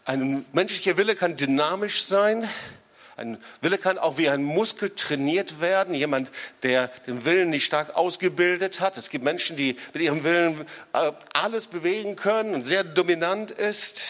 [0.06, 2.50] Ein menschlicher Wille kann dynamisch sein.
[3.18, 5.94] Ein Wille kann auch wie ein Muskel trainiert werden.
[5.94, 6.32] Jemand,
[6.64, 8.96] der den Willen nicht stark ausgebildet hat.
[8.96, 14.02] Es gibt Menschen, die mit ihrem Willen äh, alles bewegen können und sehr dominant ist.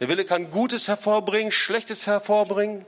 [0.00, 2.86] Der Wille kann Gutes hervorbringen, Schlechtes hervorbringen.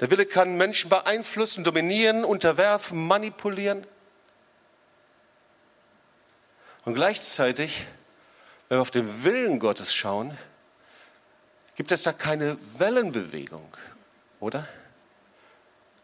[0.00, 3.86] Der Wille kann Menschen beeinflussen, dominieren, unterwerfen, manipulieren.
[6.84, 7.86] Und gleichzeitig,
[8.68, 10.36] wenn wir auf den Willen Gottes schauen,
[11.76, 13.76] gibt es da keine Wellenbewegung,
[14.40, 14.66] oder?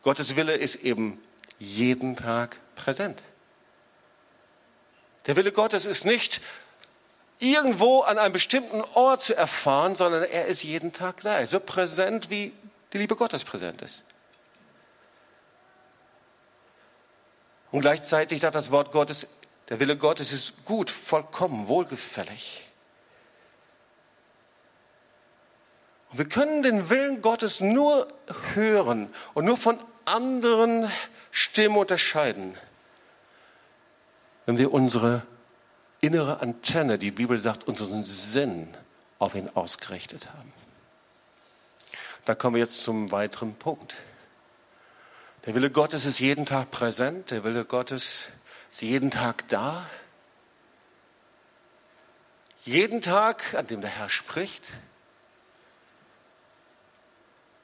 [0.03, 1.21] Gottes Wille ist eben
[1.59, 3.23] jeden Tag präsent.
[5.27, 6.41] Der Wille Gottes ist nicht
[7.41, 11.45] irgendwo an einem bestimmten Ort zu erfahren, sondern er ist jeden Tag da.
[11.47, 12.53] so präsent, wie
[12.93, 14.05] die Liebe Gottes präsent ist.
[17.71, 19.29] Und gleichzeitig sagt das Wort Gottes,
[19.69, 22.67] der Wille Gottes ist gut, vollkommen, wohlgefällig.
[26.11, 28.09] Und wir können den Willen Gottes nur
[28.55, 30.91] hören und nur von anderen
[31.31, 32.57] Stimmen unterscheiden,
[34.47, 35.27] wenn wir unsere
[36.01, 38.75] innere Antenne, die Bibel sagt, unseren Sinn
[39.19, 40.53] auf ihn ausgerichtet haben.
[42.29, 43.95] Da kommen wir jetzt zum weiteren Punkt.
[45.47, 48.29] Der Wille Gottes ist jeden Tag präsent, der Wille Gottes
[48.71, 49.89] ist jeden Tag da.
[52.67, 54.67] Jeden Tag, an dem der Herr spricht.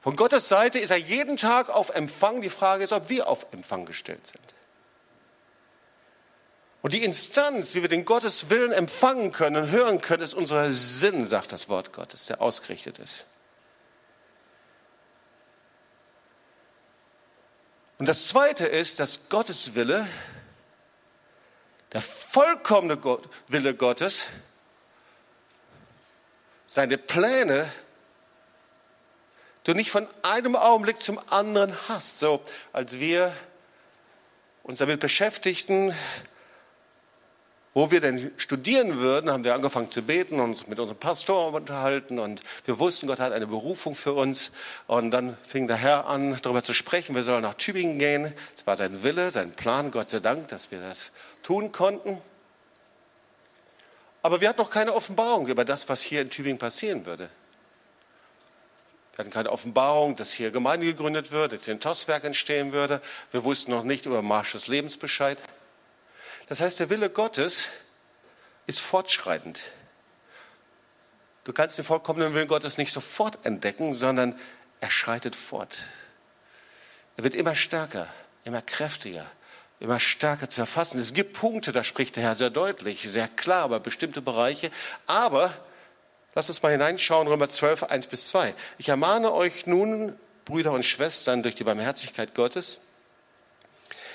[0.00, 2.40] Von Gottes Seite ist er jeden Tag auf Empfang.
[2.40, 4.54] Die Frage ist, ob wir auf Empfang gestellt sind.
[6.80, 10.72] Und die Instanz, wie wir den Gottes Willen empfangen können und hören können, ist unser
[10.72, 13.26] Sinn, sagt das Wort Gottes, der ausgerichtet ist.
[18.04, 20.06] Und das Zweite ist, dass Gottes Wille,
[21.94, 23.00] der vollkommene
[23.48, 24.26] Wille Gottes,
[26.66, 27.72] seine Pläne,
[29.62, 32.18] du nicht von einem Augenblick zum anderen hast.
[32.18, 32.42] So,
[32.74, 33.34] als wir
[34.64, 35.96] uns damit beschäftigten,
[37.74, 41.52] wo wir denn studieren würden, haben wir angefangen zu beten und uns mit unserem Pastor
[41.52, 44.52] unterhalten und wir wussten, Gott hat eine Berufung für uns.
[44.86, 48.32] Und dann fing der Herr an, darüber zu sprechen, wir sollen nach Tübingen gehen.
[48.56, 51.10] Es war sein Wille, sein Plan, Gott sei Dank, dass wir das
[51.42, 52.18] tun konnten.
[54.22, 57.28] Aber wir hatten noch keine Offenbarung über das, was hier in Tübingen passieren würde.
[59.14, 63.00] Wir hatten keine Offenbarung, dass hier Gemeinde gegründet wird, dass hier ein Tosswerk entstehen würde.
[63.32, 65.42] Wir wussten noch nicht über Marsch des Lebens Bescheid.
[66.48, 67.68] Das heißt, der Wille Gottes
[68.66, 69.60] ist fortschreitend.
[71.44, 74.38] Du kannst den vollkommenen Willen Gottes nicht sofort entdecken, sondern
[74.80, 75.76] er schreitet fort.
[77.16, 78.08] Er wird immer stärker,
[78.44, 79.26] immer kräftiger,
[79.78, 80.98] immer stärker zu erfassen.
[80.98, 84.70] Es gibt Punkte, da spricht der Herr sehr deutlich, sehr klar über bestimmte Bereiche.
[85.06, 85.52] Aber
[86.34, 88.54] lass uns mal hineinschauen, Römer 12, 1 bis 2.
[88.78, 92.80] Ich ermahne euch nun, Brüder und Schwestern, durch die Barmherzigkeit Gottes,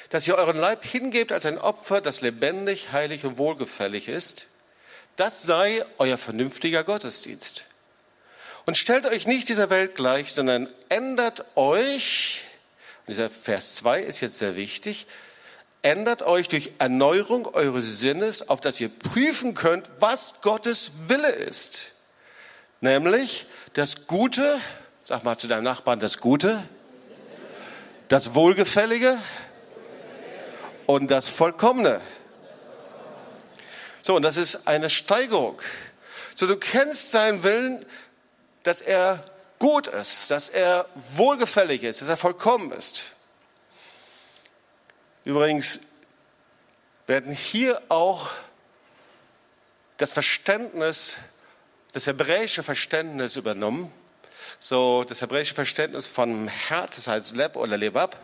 [0.09, 4.47] dass ihr euren Leib hingebt als ein Opfer, das lebendig, heilig und wohlgefällig ist.
[5.15, 7.65] Das sei euer vernünftiger Gottesdienst.
[8.65, 12.43] Und stellt euch nicht dieser Welt gleich, sondern ändert euch,
[13.07, 15.07] dieser Vers 2 ist jetzt sehr wichtig,
[15.81, 21.93] ändert euch durch Erneuerung eures Sinnes, auf dass ihr prüfen könnt, was Gottes Wille ist.
[22.81, 24.59] Nämlich das Gute,
[25.03, 26.63] sag mal zu deinem Nachbarn, das Gute,
[28.07, 29.17] das Wohlgefällige
[30.89, 32.01] und das Vollkommene.
[34.01, 35.61] So, und das ist eine Steigerung.
[36.33, 37.85] So, du kennst seinen Willen,
[38.63, 39.23] dass er
[39.59, 43.11] gut ist, dass er wohlgefällig ist, dass er vollkommen ist.
[45.25, 45.81] Übrigens
[47.05, 48.31] werden hier auch
[49.97, 51.17] das Verständnis,
[51.91, 53.93] das hebräische Verständnis übernommen.
[54.59, 58.17] So, das hebräische Verständnis von Herz, das heißt Leb oder Lebab.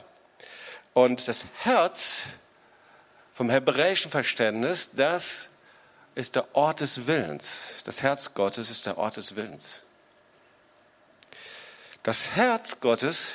[0.94, 2.24] Und das Herz
[3.36, 5.50] vom hebräischen Verständnis, das
[6.16, 7.84] ist der Ort des Willens.
[7.84, 9.84] Das Herz Gottes ist der Ort des Willens.
[12.04, 13.34] Das Herz Gottes,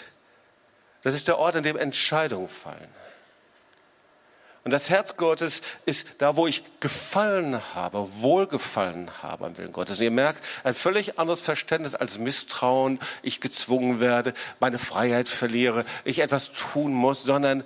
[1.02, 2.88] das ist der Ort, an dem Entscheidungen fallen.
[4.64, 9.98] Und das Herz Gottes ist da, wo ich gefallen habe, wohlgefallen habe am Willen Gottes.
[9.98, 15.84] Und ihr merkt, ein völlig anderes Verständnis als Misstrauen, ich gezwungen werde, meine Freiheit verliere,
[16.04, 17.64] ich etwas tun muss, sondern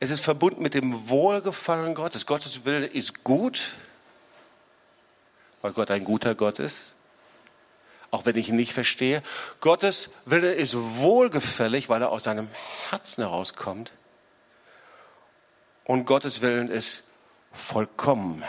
[0.00, 2.24] es ist verbunden mit dem Wohlgefallen Gottes.
[2.24, 3.74] Gottes Wille ist gut,
[5.60, 6.94] weil Gott ein guter Gott ist,
[8.10, 9.22] auch wenn ich ihn nicht verstehe.
[9.60, 12.48] Gottes Wille ist wohlgefällig, weil er aus seinem
[12.88, 13.92] Herzen herauskommt.
[15.84, 17.04] Und Gottes Willen ist
[17.52, 18.42] vollkommen.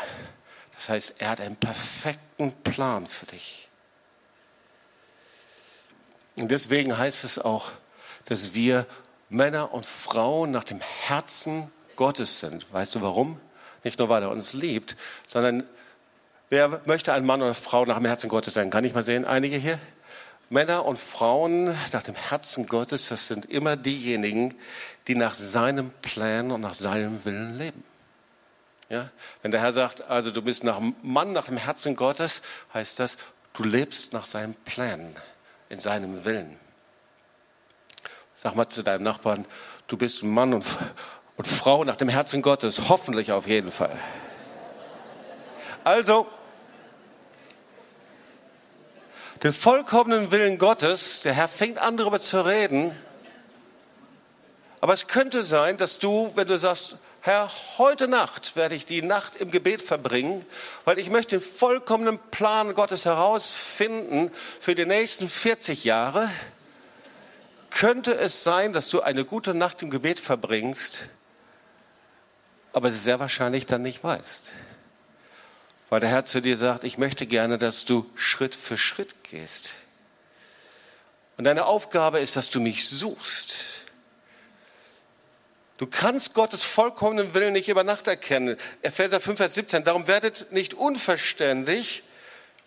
[0.76, 3.68] Das heißt, er hat einen perfekten Plan für dich.
[6.38, 7.72] Und deswegen heißt es auch,
[8.26, 8.88] dass wir
[9.32, 12.72] Männer und Frauen nach dem Herzen Gottes sind.
[12.74, 13.40] Weißt du warum?
[13.84, 15.64] Nicht nur, weil er uns liebt, sondern
[16.50, 18.70] wer möchte ein Mann oder Frau nach dem Herzen Gottes sein?
[18.70, 19.80] Kann ich mal sehen, einige hier?
[20.50, 24.54] Männer und Frauen nach dem Herzen Gottes, das sind immer diejenigen,
[25.08, 27.86] die nach seinem Plan und nach seinem Willen leben.
[28.90, 29.10] Ja?
[29.42, 32.42] Wenn der Herr sagt, also du bist nach Mann nach dem Herzen Gottes,
[32.74, 33.18] heißt das,
[33.54, 35.16] du lebst nach seinem Plan,
[35.70, 36.60] in seinem Willen.
[38.42, 39.46] Sag mal zu deinem Nachbarn,
[39.86, 40.66] du bist Mann und,
[41.38, 43.96] und Frau nach dem Herzen Gottes, hoffentlich auf jeden Fall.
[45.84, 46.26] Also,
[49.44, 52.98] den vollkommenen Willen Gottes, der Herr fängt an darüber zu reden,
[54.80, 59.04] aber es könnte sein, dass du, wenn du sagst, Herr, heute Nacht werde ich die
[59.04, 60.44] Nacht im Gebet verbringen,
[60.86, 66.28] weil ich möchte den vollkommenen Plan Gottes herausfinden für die nächsten 40 Jahre.
[67.72, 71.08] Könnte es sein, dass du eine gute Nacht im Gebet verbringst,
[72.74, 74.52] aber sehr wahrscheinlich dann nicht weißt.
[75.90, 79.74] Weil der Herr zu dir sagt, ich möchte gerne, dass du Schritt für Schritt gehst.
[81.38, 83.82] Und deine Aufgabe ist, dass du mich suchst
[85.82, 88.56] Du kannst Gottes vollkommenen Willen nicht über Nacht erkennen.
[88.84, 89.84] Epheser 5, Vers 17.
[89.84, 92.04] Darum werdet nicht unverständig,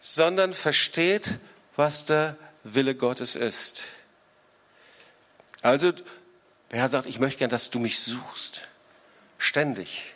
[0.00, 1.38] sondern versteht,
[1.76, 3.84] was der Wille Gottes ist.
[5.64, 8.68] Also, der Herr sagt, ich möchte gern, dass du mich suchst.
[9.38, 10.14] Ständig.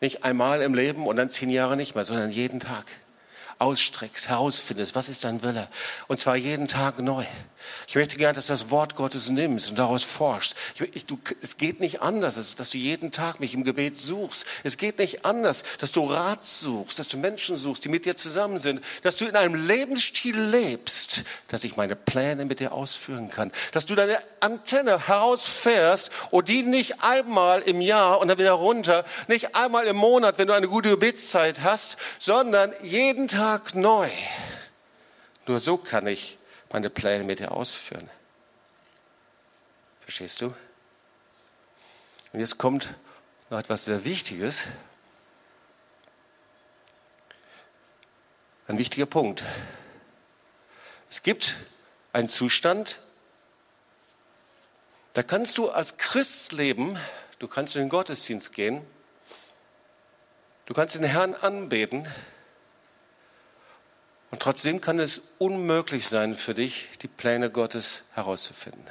[0.00, 2.84] Nicht einmal im Leben und dann zehn Jahre nicht mehr, sondern jeden Tag
[3.58, 5.66] ausstreckst, herausfindest, was ist dein Wille.
[6.06, 7.24] Und zwar jeden Tag neu.
[7.88, 10.54] Ich möchte gerne, dass du das Wort Gottes nimmst und daraus forschst.
[10.74, 14.44] Ich, ich, du, es geht nicht anders, dass du jeden Tag mich im Gebet suchst.
[14.64, 18.16] Es geht nicht anders, dass du Rat suchst, dass du Menschen suchst, die mit dir
[18.16, 23.30] zusammen sind, dass du in einem Lebensstil lebst, dass ich meine Pläne mit dir ausführen
[23.30, 28.52] kann, dass du deine Antenne herausfährst und die nicht einmal im Jahr und dann wieder
[28.52, 33.74] runter, nicht einmal im Monat, wenn du eine gute Gebetszeit hast, sondern jeden Tag Tag
[33.74, 34.08] neu.
[35.46, 36.38] Nur so kann ich
[36.76, 38.10] meine Pläne mit dir ausführen.
[40.00, 40.54] Verstehst du?
[42.34, 42.92] Und jetzt kommt
[43.48, 44.64] noch etwas sehr Wichtiges.
[48.68, 49.42] Ein wichtiger Punkt.
[51.08, 51.56] Es gibt
[52.12, 53.00] einen Zustand,
[55.14, 56.98] da kannst du als Christ leben,
[57.38, 58.86] du kannst in den Gottesdienst gehen,
[60.66, 62.06] du kannst den Herrn anbeten,
[64.30, 68.86] und trotzdem kann es unmöglich sein für dich, die Pläne Gottes herauszufinden.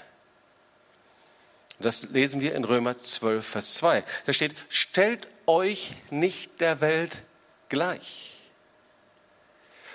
[1.80, 4.04] Das lesen wir in Römer 12, Vers 2.
[4.26, 7.24] Da steht, stellt euch nicht der Welt
[7.68, 8.32] gleich.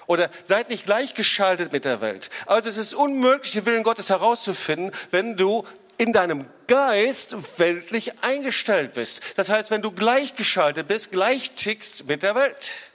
[0.06, 2.30] Oder seid nicht gleichgeschaltet mit der Welt.
[2.46, 5.64] Also es ist unmöglich, den Willen Gottes herauszufinden, wenn du
[5.98, 9.22] in deinem Geist weltlich eingestellt bist.
[9.36, 12.89] Das heißt, wenn du gleichgeschaltet bist, gleich tickst mit der Welt.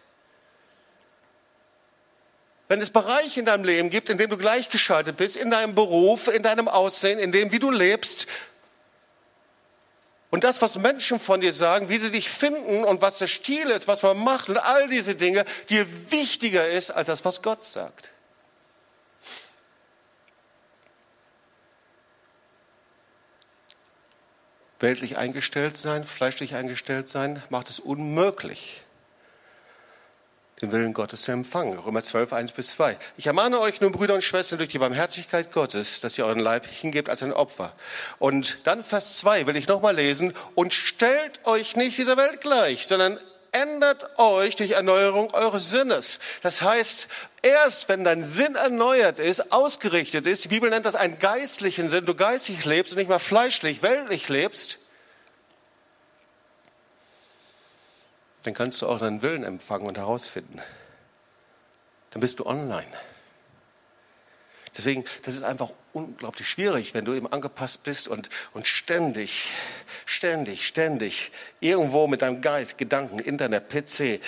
[2.68, 6.28] Wenn es Bereiche in deinem Leben gibt, in denen du gleichgeschaltet bist, in deinem Beruf,
[6.28, 8.28] in deinem Aussehen, in dem, wie du lebst,
[10.32, 13.68] und das, was Menschen von dir sagen, wie sie dich finden und was der Stil
[13.68, 17.63] ist, was man macht und all diese Dinge, dir wichtiger ist als das, was Gott
[17.63, 18.11] sagt.
[24.80, 28.84] Weltlich eingestellt sein, fleischlich eingestellt sein, macht es unmöglich,
[30.66, 31.78] den Willen Gottes zu empfangen.
[31.78, 32.97] Römer 12, 1 bis 2.
[33.18, 36.66] Ich ermahne euch nun, Brüder und Schwestern, durch die Barmherzigkeit Gottes, dass ihr euren Leib
[36.66, 37.74] hingebt als ein Opfer.
[38.20, 40.34] Und dann Vers 2 will ich nochmal lesen.
[40.55, 43.20] Und stellt euch nicht dieser Welt gleich, sondern
[43.51, 46.20] ändert euch durch Erneuerung eures Sinnes.
[46.41, 47.07] Das heißt,
[47.41, 52.05] erst wenn dein Sinn erneuert ist, ausgerichtet ist, die Bibel nennt das einen geistlichen Sinn,
[52.05, 54.80] du geistig lebst und nicht mal fleischlich, weltlich lebst,
[58.45, 60.61] dann kannst du auch deinen Willen empfangen und herausfinden.
[62.11, 62.87] Dann bist du online.
[64.77, 69.47] Deswegen, das ist einfach unglaublich schwierig, wenn du eben angepasst bist und, und ständig,
[70.05, 71.31] ständig, ständig
[71.61, 74.19] irgendwo mit deinem Geist, Gedanken, Internet, PC, äh,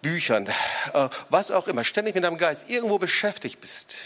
[0.00, 0.46] Büchern,
[0.92, 3.96] äh, was auch immer, ständig mit deinem Geist irgendwo beschäftigt bist.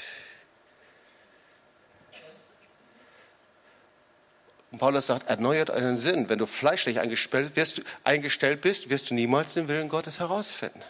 [4.70, 6.28] Und Paulus sagt, erneuert euren Sinn.
[6.28, 10.80] Wenn du fleischlich eingestellt, wirst, eingestellt bist, wirst du niemals den Willen Gottes herausfinden.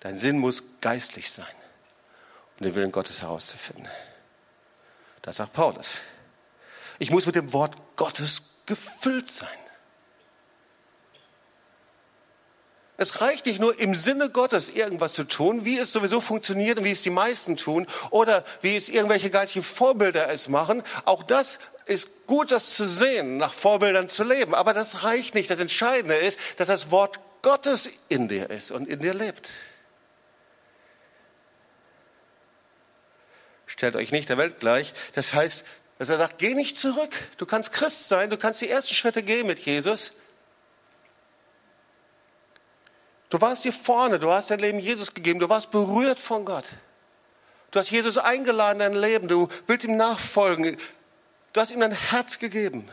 [0.00, 1.44] Dein Sinn muss geistlich sein,
[2.58, 3.88] um den Willen Gottes herauszufinden.
[5.22, 5.98] Das sagt Paulus.
[6.98, 9.48] Ich muss mit dem Wort Gottes gefüllt sein.
[12.96, 16.84] Es reicht nicht nur im Sinne Gottes irgendwas zu tun, wie es sowieso funktioniert und
[16.84, 20.82] wie es die meisten tun oder wie es irgendwelche geistigen Vorbilder es machen.
[21.06, 21.60] Auch das
[21.90, 24.54] ist gut, das zu sehen, nach Vorbildern zu leben.
[24.54, 25.50] Aber das reicht nicht.
[25.50, 29.48] Das Entscheidende ist, dass das Wort Gottes in dir ist und in dir lebt.
[33.80, 34.92] stellt euch nicht der Welt gleich.
[35.14, 35.64] Das heißt,
[35.98, 37.14] dass er sagt, geh nicht zurück.
[37.38, 40.12] Du kannst Christ sein, du kannst die ersten Schritte gehen mit Jesus.
[43.30, 46.64] Du warst hier vorne, du hast dein Leben Jesus gegeben, du warst berührt von Gott.
[47.70, 50.76] Du hast Jesus eingeladen in dein Leben, du willst ihm nachfolgen.
[51.52, 52.88] Du hast ihm dein Herz gegeben.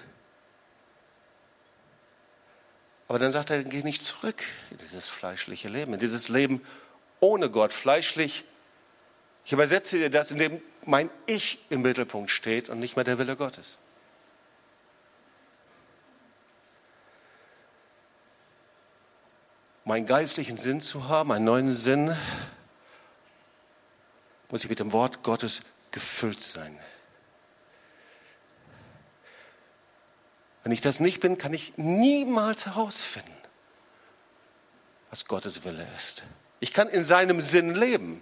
[3.08, 6.62] Aber dann sagt er, geh nicht zurück in dieses fleischliche Leben, in dieses Leben
[7.20, 8.46] ohne Gott, fleischlich.
[9.46, 13.36] Ich übersetze dir das, indem mein Ich im Mittelpunkt steht und nicht mehr der Wille
[13.36, 13.80] Gottes.
[19.86, 22.16] Meinen geistlichen Sinn zu haben, einen neuen Sinn,
[24.50, 26.78] muss ich mit dem Wort Gottes gefüllt sein.
[30.68, 33.32] Wenn ich das nicht bin, kann ich niemals herausfinden,
[35.10, 36.24] was Gottes Wille ist.
[36.60, 38.22] Ich kann in seinem Sinn leben,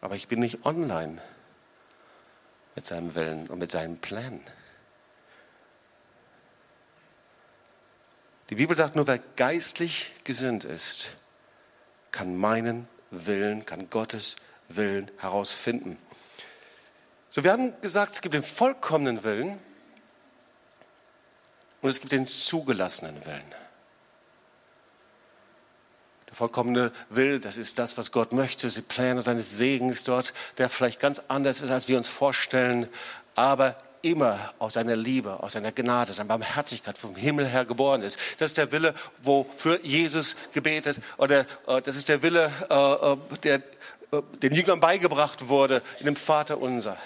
[0.00, 1.22] aber ich bin nicht online
[2.74, 4.40] mit seinem Willen und mit seinen Plänen.
[8.48, 11.14] Die Bibel sagt nur, wer geistlich gesinnt ist,
[12.10, 14.34] kann meinen Willen, kann Gottes
[14.66, 15.96] Willen herausfinden.
[17.28, 19.69] So, wir haben gesagt, es gibt den vollkommenen Willen
[21.80, 23.54] und es gibt den zugelassenen Willen.
[26.28, 30.68] Der vollkommene Will, das ist das, was Gott möchte, die Pläne seines Segens dort, der
[30.68, 32.88] vielleicht ganz anders ist, als wir uns vorstellen,
[33.34, 38.18] aber immer aus seiner Liebe, aus seiner Gnade, seiner Barmherzigkeit vom Himmel her geboren ist.
[38.38, 43.16] Das ist der Wille, wofür Jesus gebetet, oder äh, das ist der Wille, äh, äh
[43.42, 43.62] der
[44.12, 46.96] äh, den Jüngern beigebracht wurde in dem Vater unser.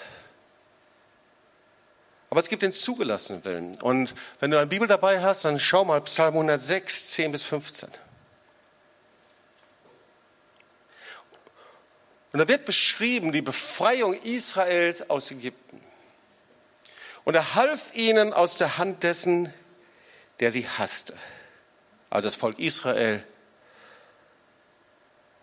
[2.35, 3.81] Aber es gibt den zugelassenen Willen.
[3.81, 7.87] Und wenn du eine Bibel dabei hast, dann schau mal Psalm 106, 10 bis 15.
[12.33, 15.79] Und da wird beschrieben die Befreiung Israels aus Ägypten.
[17.23, 19.53] Und er half ihnen aus der Hand dessen,
[20.41, 21.13] der sie hasste.
[22.09, 23.23] Also das Volk Israel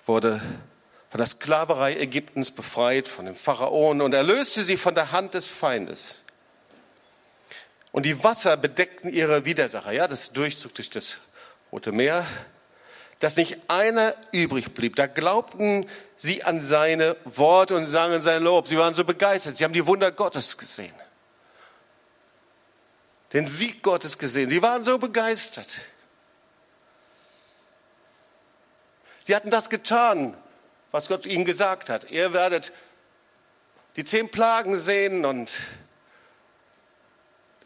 [0.05, 0.43] wurde
[1.09, 5.47] von der Sklaverei Ägyptens befreit, von dem Pharaonen und erlöste sie von der Hand des
[5.47, 6.22] Feindes.
[7.93, 9.93] Und die Wasser bedeckten ihre Widersacher.
[9.93, 11.19] Ja, das Durchzug durch das
[11.71, 12.27] Rote Meer,
[13.21, 14.97] dass nicht einer übrig blieb.
[14.97, 15.87] Da glaubten
[16.17, 18.67] sie an seine Worte und sangen sein Lob.
[18.67, 19.57] Sie waren so begeistert.
[19.57, 20.95] Sie haben die Wunder Gottes gesehen.
[23.33, 24.49] Den Sieg Gottes gesehen.
[24.49, 25.69] Sie waren so begeistert.
[29.23, 30.37] Sie hatten das getan,
[30.91, 32.11] was Gott ihnen gesagt hat.
[32.11, 32.73] Ihr werdet
[33.97, 35.53] die zehn Plagen sehen und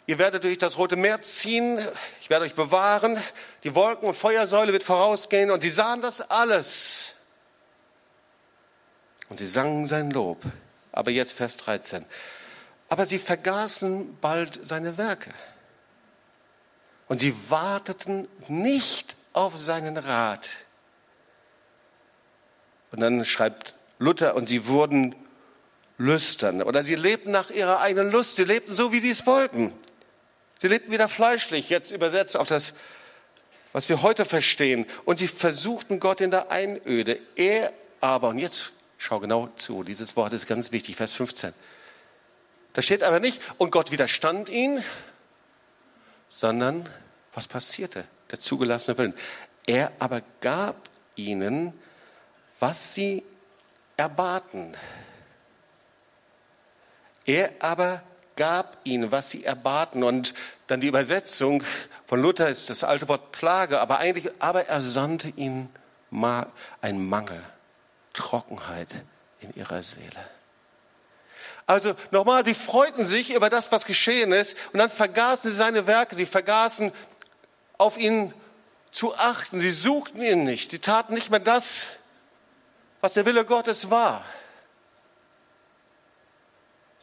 [0.07, 1.85] Ihr werdet durch das Rote Meer ziehen,
[2.21, 3.21] ich werde euch bewahren,
[3.65, 7.15] die Wolken- und Feuersäule wird vorausgehen und sie sahen das alles.
[9.29, 10.43] Und sie sangen sein Lob.
[10.93, 12.07] Aber jetzt Vers 13.
[12.89, 15.31] Aber sie vergaßen bald seine Werke.
[17.09, 20.49] Und sie warteten nicht auf seinen Rat.
[22.93, 25.15] Und dann schreibt Luther, und sie wurden
[25.99, 26.63] lüstern.
[26.63, 28.37] Oder sie lebten nach ihrer eigenen Lust.
[28.37, 29.73] Sie lebten so, wie sie es wollten.
[30.61, 32.75] Sie lebten wieder fleischlich, jetzt übersetzt auf das,
[33.73, 34.87] was wir heute verstehen.
[35.05, 37.19] Und sie versuchten Gott in der Einöde.
[37.35, 41.53] Er aber, und jetzt schau genau zu, dieses Wort ist ganz wichtig, Vers 15.
[42.73, 44.83] Da steht aber nicht, und Gott widerstand ihn,
[46.29, 46.89] sondern
[47.35, 48.05] was passierte?
[48.31, 49.15] Der zugelassene Willen.
[49.67, 50.77] Er aber gab
[51.15, 51.73] ihnen,
[52.61, 53.23] was sie
[53.97, 54.75] erbaten.
[57.25, 58.03] Er aber
[58.37, 60.05] gab ihnen, was sie erbaten.
[60.05, 60.35] Und
[60.67, 61.63] dann die Übersetzung
[62.05, 65.69] von Luther ist das alte Wort Plage, aber eigentlich, aber er sandte ihnen
[66.81, 67.43] ein Mangel,
[68.13, 68.89] Trockenheit
[69.41, 70.31] in ihrer Seele.
[71.67, 75.87] Also nochmal, sie freuten sich über das, was geschehen ist, und dann vergaßen sie seine
[75.89, 76.93] Werke, sie vergaßen
[77.77, 78.33] auf ihn
[78.93, 81.89] zu achten, sie suchten ihn nicht, sie taten nicht mehr das,
[83.01, 84.25] was der Wille Gottes war.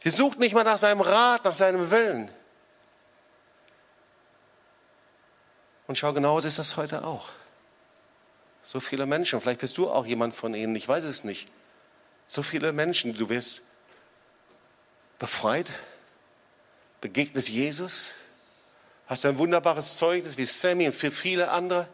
[0.03, 2.29] Sie sucht nicht mal nach seinem Rat, nach seinem Willen.
[5.87, 7.29] Und schau, genauso ist das heute auch.
[8.65, 11.49] So viele Menschen, vielleicht bist du auch jemand von ihnen, ich weiß es nicht.
[12.27, 13.61] So viele Menschen, du wirst
[15.19, 15.67] befreit,
[16.99, 18.09] begegnest Jesus,
[19.07, 21.87] hast ein wunderbares Zeugnis wie Sammy und für viele andere.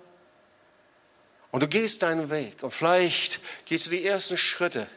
[1.51, 4.87] Und du gehst deinen Weg und vielleicht gehst du die ersten Schritte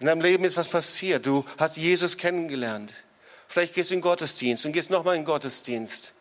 [0.00, 1.26] in deinem Leben ist was passiert.
[1.26, 2.92] Du hast Jesus kennengelernt.
[3.46, 6.14] Vielleicht gehst du in den Gottesdienst und gehst nochmal in den Gottesdienst.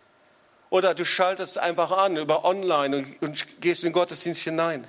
[0.69, 4.85] Oder du schaltest einfach an über online und, und gehst in den Gottesdienst hinein.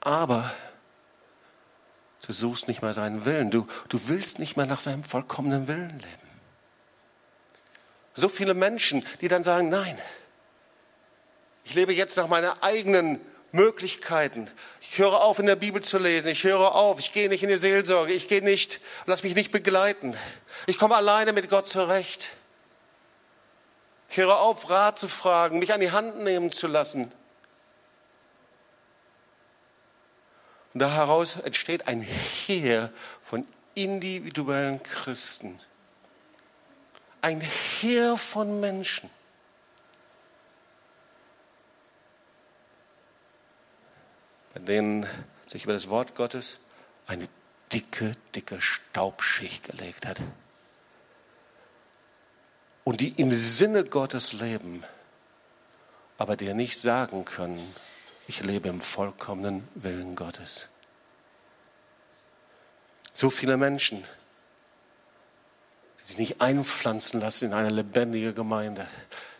[0.00, 0.52] Aber
[2.26, 3.50] du suchst nicht mehr seinen Willen.
[3.50, 6.30] Du, du willst nicht mehr nach seinem vollkommenen Willen leben.
[8.14, 9.98] So viele Menschen, die dann sagen, nein,
[11.64, 13.20] ich lebe jetzt nach meinen eigenen
[13.52, 14.50] Möglichkeiten.
[14.80, 16.28] Ich höre auf, in der Bibel zu lesen.
[16.28, 16.98] Ich höre auf.
[16.98, 18.12] Ich gehe nicht in die Seelsorge.
[18.12, 20.16] Ich gehe nicht, lass mich nicht begleiten.
[20.66, 22.30] Ich komme alleine mit Gott zurecht.
[24.08, 27.12] Ich höre auf, Rat zu fragen, mich an die Hand nehmen zu lassen.
[30.74, 32.92] Und daraus entsteht ein Heer
[33.22, 35.58] von individuellen Christen.
[37.22, 39.10] Ein Heer von Menschen.
[44.60, 45.06] Bei denen
[45.46, 46.58] sich über das Wort Gottes
[47.06, 47.28] eine
[47.72, 50.20] dicke, dicke Staubschicht gelegt hat.
[52.84, 54.84] Und die im Sinne Gottes leben,
[56.18, 57.74] aber dir nicht sagen können,
[58.28, 60.68] ich lebe im vollkommenen Willen Gottes.
[63.14, 64.04] So viele Menschen,
[65.98, 68.86] die sich nicht einpflanzen lassen in eine lebendige Gemeinde.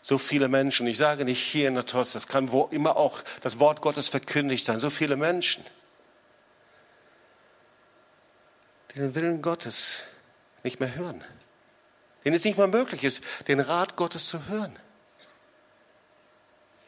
[0.01, 3.59] So viele Menschen, ich sage nicht hier in der das kann wo immer auch das
[3.59, 4.79] Wort Gottes verkündigt sein.
[4.79, 5.63] So viele Menschen,
[8.91, 10.03] die den Willen Gottes
[10.63, 11.23] nicht mehr hören.
[12.25, 14.77] Denen es nicht mal möglich ist, den Rat Gottes zu hören.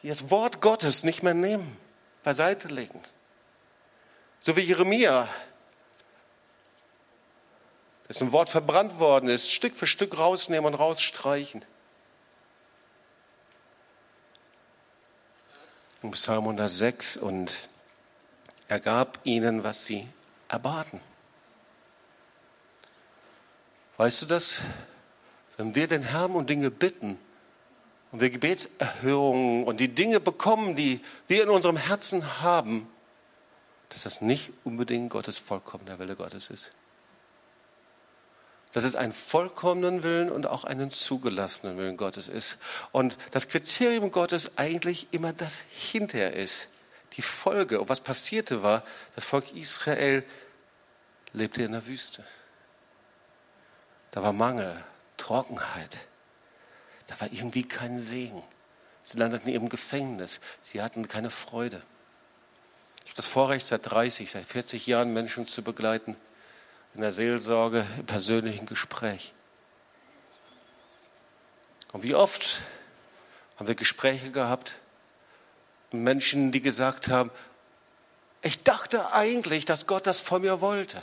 [0.02, 1.76] Die das Wort Gottes nicht mehr nehmen
[2.24, 3.00] beiseite legen.
[4.40, 5.28] So wie Jeremia,
[8.08, 11.64] dessen Wort verbrannt worden ist, Stück für Stück rausnehmen und rausstreichen.
[16.04, 17.50] In Psalm 106 und
[18.68, 20.06] er gab ihnen, was sie
[20.48, 21.00] erbaten.
[23.96, 24.60] Weißt du das?
[25.56, 27.18] Wenn wir den Herrn um Dinge bitten,
[28.12, 32.86] und wir Gebetserhörungen und die Dinge bekommen, die wir in unserem Herzen haben,
[33.88, 36.72] dass das nicht unbedingt Gottes vollkommener Wille Gottes ist.
[38.74, 42.58] Dass es einen vollkommenen Willen und auch einen zugelassenen Willen Gottes ist.
[42.92, 46.68] Und das Kriterium Gottes eigentlich immer das hinterher ist.
[47.14, 47.88] Die Folge.
[47.88, 50.24] Was passierte war, das Volk Israel
[51.32, 52.24] lebte in der Wüste.
[54.10, 54.82] Da war Mangel,
[55.16, 55.96] Trockenheit.
[57.06, 58.42] Da war irgendwie kein Segen.
[59.04, 60.40] Sie landeten im Gefängnis.
[60.62, 61.80] Sie hatten keine Freude.
[63.04, 66.16] Ich habe das Vorrecht, seit 30, seit 40 Jahren Menschen zu begleiten,
[66.94, 69.32] in der Seelsorge, im persönlichen Gespräch.
[71.92, 72.60] Und wie oft
[73.56, 74.74] haben wir Gespräche gehabt
[75.90, 77.30] mit Menschen, die gesagt haben,
[78.42, 81.00] ich dachte eigentlich, dass Gott das von mir wollte.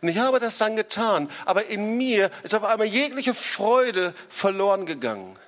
[0.00, 4.84] Und ich habe das dann getan, aber in mir ist auf einmal jegliche Freude verloren
[4.84, 5.38] gegangen.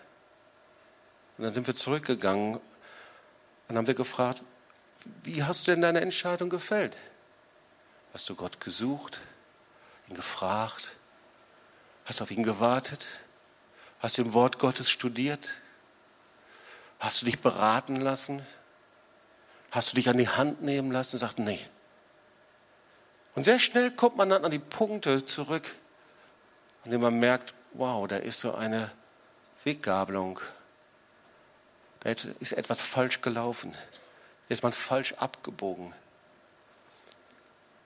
[1.37, 2.61] Und dann sind wir zurückgegangen
[3.69, 4.43] und haben wir gefragt,
[5.23, 6.97] wie hast du denn deine Entscheidung gefällt?
[8.13, 9.21] Hast du Gott gesucht,
[10.09, 10.93] ihn gefragt?
[12.05, 13.07] Hast du auf ihn gewartet?
[14.01, 15.49] Hast du im Wort Gottes studiert?
[16.99, 18.45] Hast du dich beraten lassen?
[19.71, 21.65] Hast du dich an die Hand nehmen lassen und sagt, nee,
[23.39, 25.73] und sehr schnell kommt man dann an die Punkte zurück,
[26.85, 28.91] an denen man merkt, wow, da ist so eine
[29.63, 30.41] Weggabelung.
[32.01, 33.71] Da ist etwas falsch gelaufen.
[34.49, 35.95] Da ist man falsch abgebogen.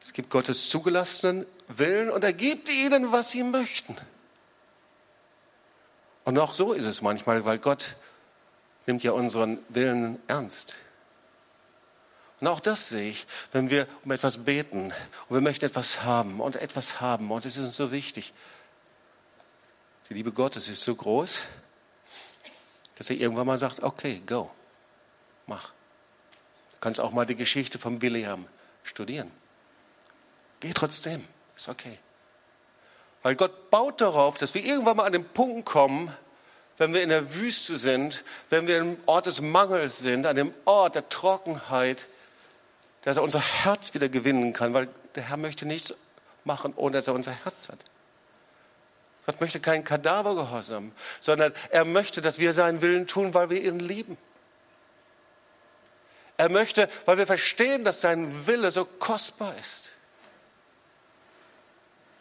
[0.03, 3.97] Es gibt Gottes zugelassenen Willen und er gibt ihnen, was sie möchten.
[6.25, 7.95] Und auch so ist es manchmal, weil Gott
[8.87, 10.75] nimmt ja unseren Willen ernst.
[12.41, 14.93] Und auch das sehe ich, wenn wir um etwas beten
[15.29, 18.35] und wir möchten etwas haben und etwas haben und es ist uns so wichtig.
[20.09, 21.45] Die Liebe Gottes ist so groß,
[22.97, 24.51] dass er irgendwann mal sagt, okay, go,
[25.47, 25.69] mach.
[26.73, 28.49] Du kannst auch mal die Geschichte von Biliam
[28.83, 29.31] studieren.
[30.63, 31.99] Geh trotzdem, ist okay.
[33.23, 36.17] Weil Gott baut darauf, dass wir irgendwann mal an den Punkt kommen,
[36.79, 40.55] wenn wir in der Wüste sind, wenn wir im Ort des Mangels sind, an dem
[40.65, 42.07] Ort der Trockenheit,
[43.03, 45.95] dass er unser Herz wieder gewinnen kann, weil der Herr möchte nichts
[46.45, 47.81] machen, ohne dass er unser Herz hat.
[49.27, 53.81] Gott möchte keinen Kadavergehorsam, sondern er möchte, dass wir seinen Willen tun, weil wir ihn
[53.81, 54.17] lieben.
[56.37, 59.92] Er möchte, weil wir verstehen, dass sein Wille so kostbar ist.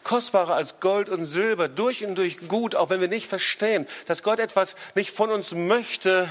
[0.03, 4.23] Kostbarer als Gold und Silber, durch und durch gut, auch wenn wir nicht verstehen, dass
[4.23, 6.29] Gott etwas nicht von uns möchte,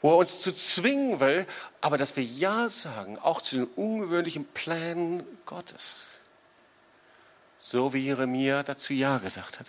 [0.00, 1.46] wo er uns zu zwingen will,
[1.80, 6.20] aber dass wir Ja sagen, auch zu den ungewöhnlichen Plänen Gottes.
[7.58, 9.66] So wie Jeremia dazu Ja gesagt hat.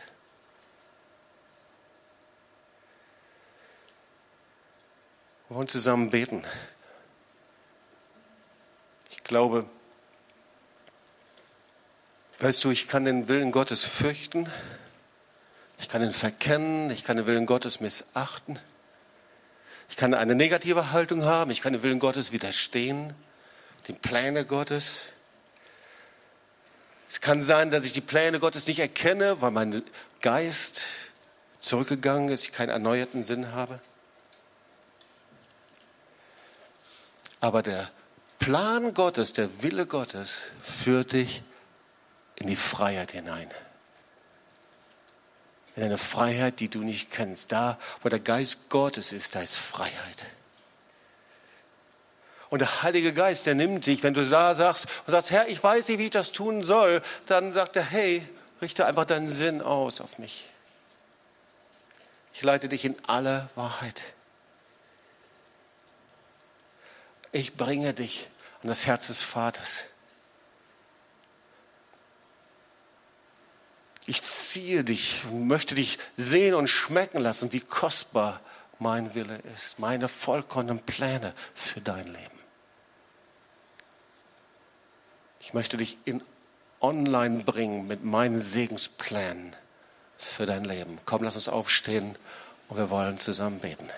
[5.47, 6.45] Wir wollen zusammen beten.
[9.25, 9.65] glaube,
[12.45, 14.47] weißt du, ich kann den Willen Gottes fürchten,
[15.79, 18.59] ich kann ihn verkennen, ich kann den Willen Gottes missachten,
[19.89, 23.15] ich kann eine negative Haltung haben, ich kann den Willen Gottes widerstehen,
[23.87, 25.07] den Pläne Gottes.
[27.09, 29.81] Es kann sein, dass ich die Pläne Gottes nicht erkenne, weil mein
[30.21, 30.83] Geist
[31.57, 33.79] zurückgegangen ist, ich keinen erneuerten Sinn habe.
[37.39, 37.89] Aber der
[38.37, 41.41] Plan Gottes, der Wille Gottes führt dich
[42.35, 43.49] in die Freiheit hinein.
[45.75, 47.51] In eine Freiheit, die du nicht kennst.
[47.51, 50.25] Da, wo der Geist Gottes ist, da ist Freiheit.
[52.49, 55.61] Und der Heilige Geist, der nimmt dich, wenn du da sagst und sagst, Herr, ich
[55.61, 58.25] weiß nicht, wie ich das tun soll, dann sagt er, hey,
[58.61, 60.47] richte einfach deinen Sinn aus auf mich.
[62.33, 64.01] Ich leite dich in alle Wahrheit.
[67.31, 68.29] Ich bringe dich
[68.61, 69.87] an das Herz des Vaters.
[74.07, 78.39] Ich ziehe dich, möchte dich sehen und schmecken lassen, wie kostbar
[78.77, 82.39] mein Wille ist, meine vollkommenen Pläne für dein Leben.
[85.39, 86.23] Ich möchte dich in
[86.81, 89.55] online bringen mit meinen Segensplänen
[90.17, 90.99] für dein Leben.
[91.05, 92.17] Komm, lass uns aufstehen
[92.67, 93.89] und wir wollen zusammen beten.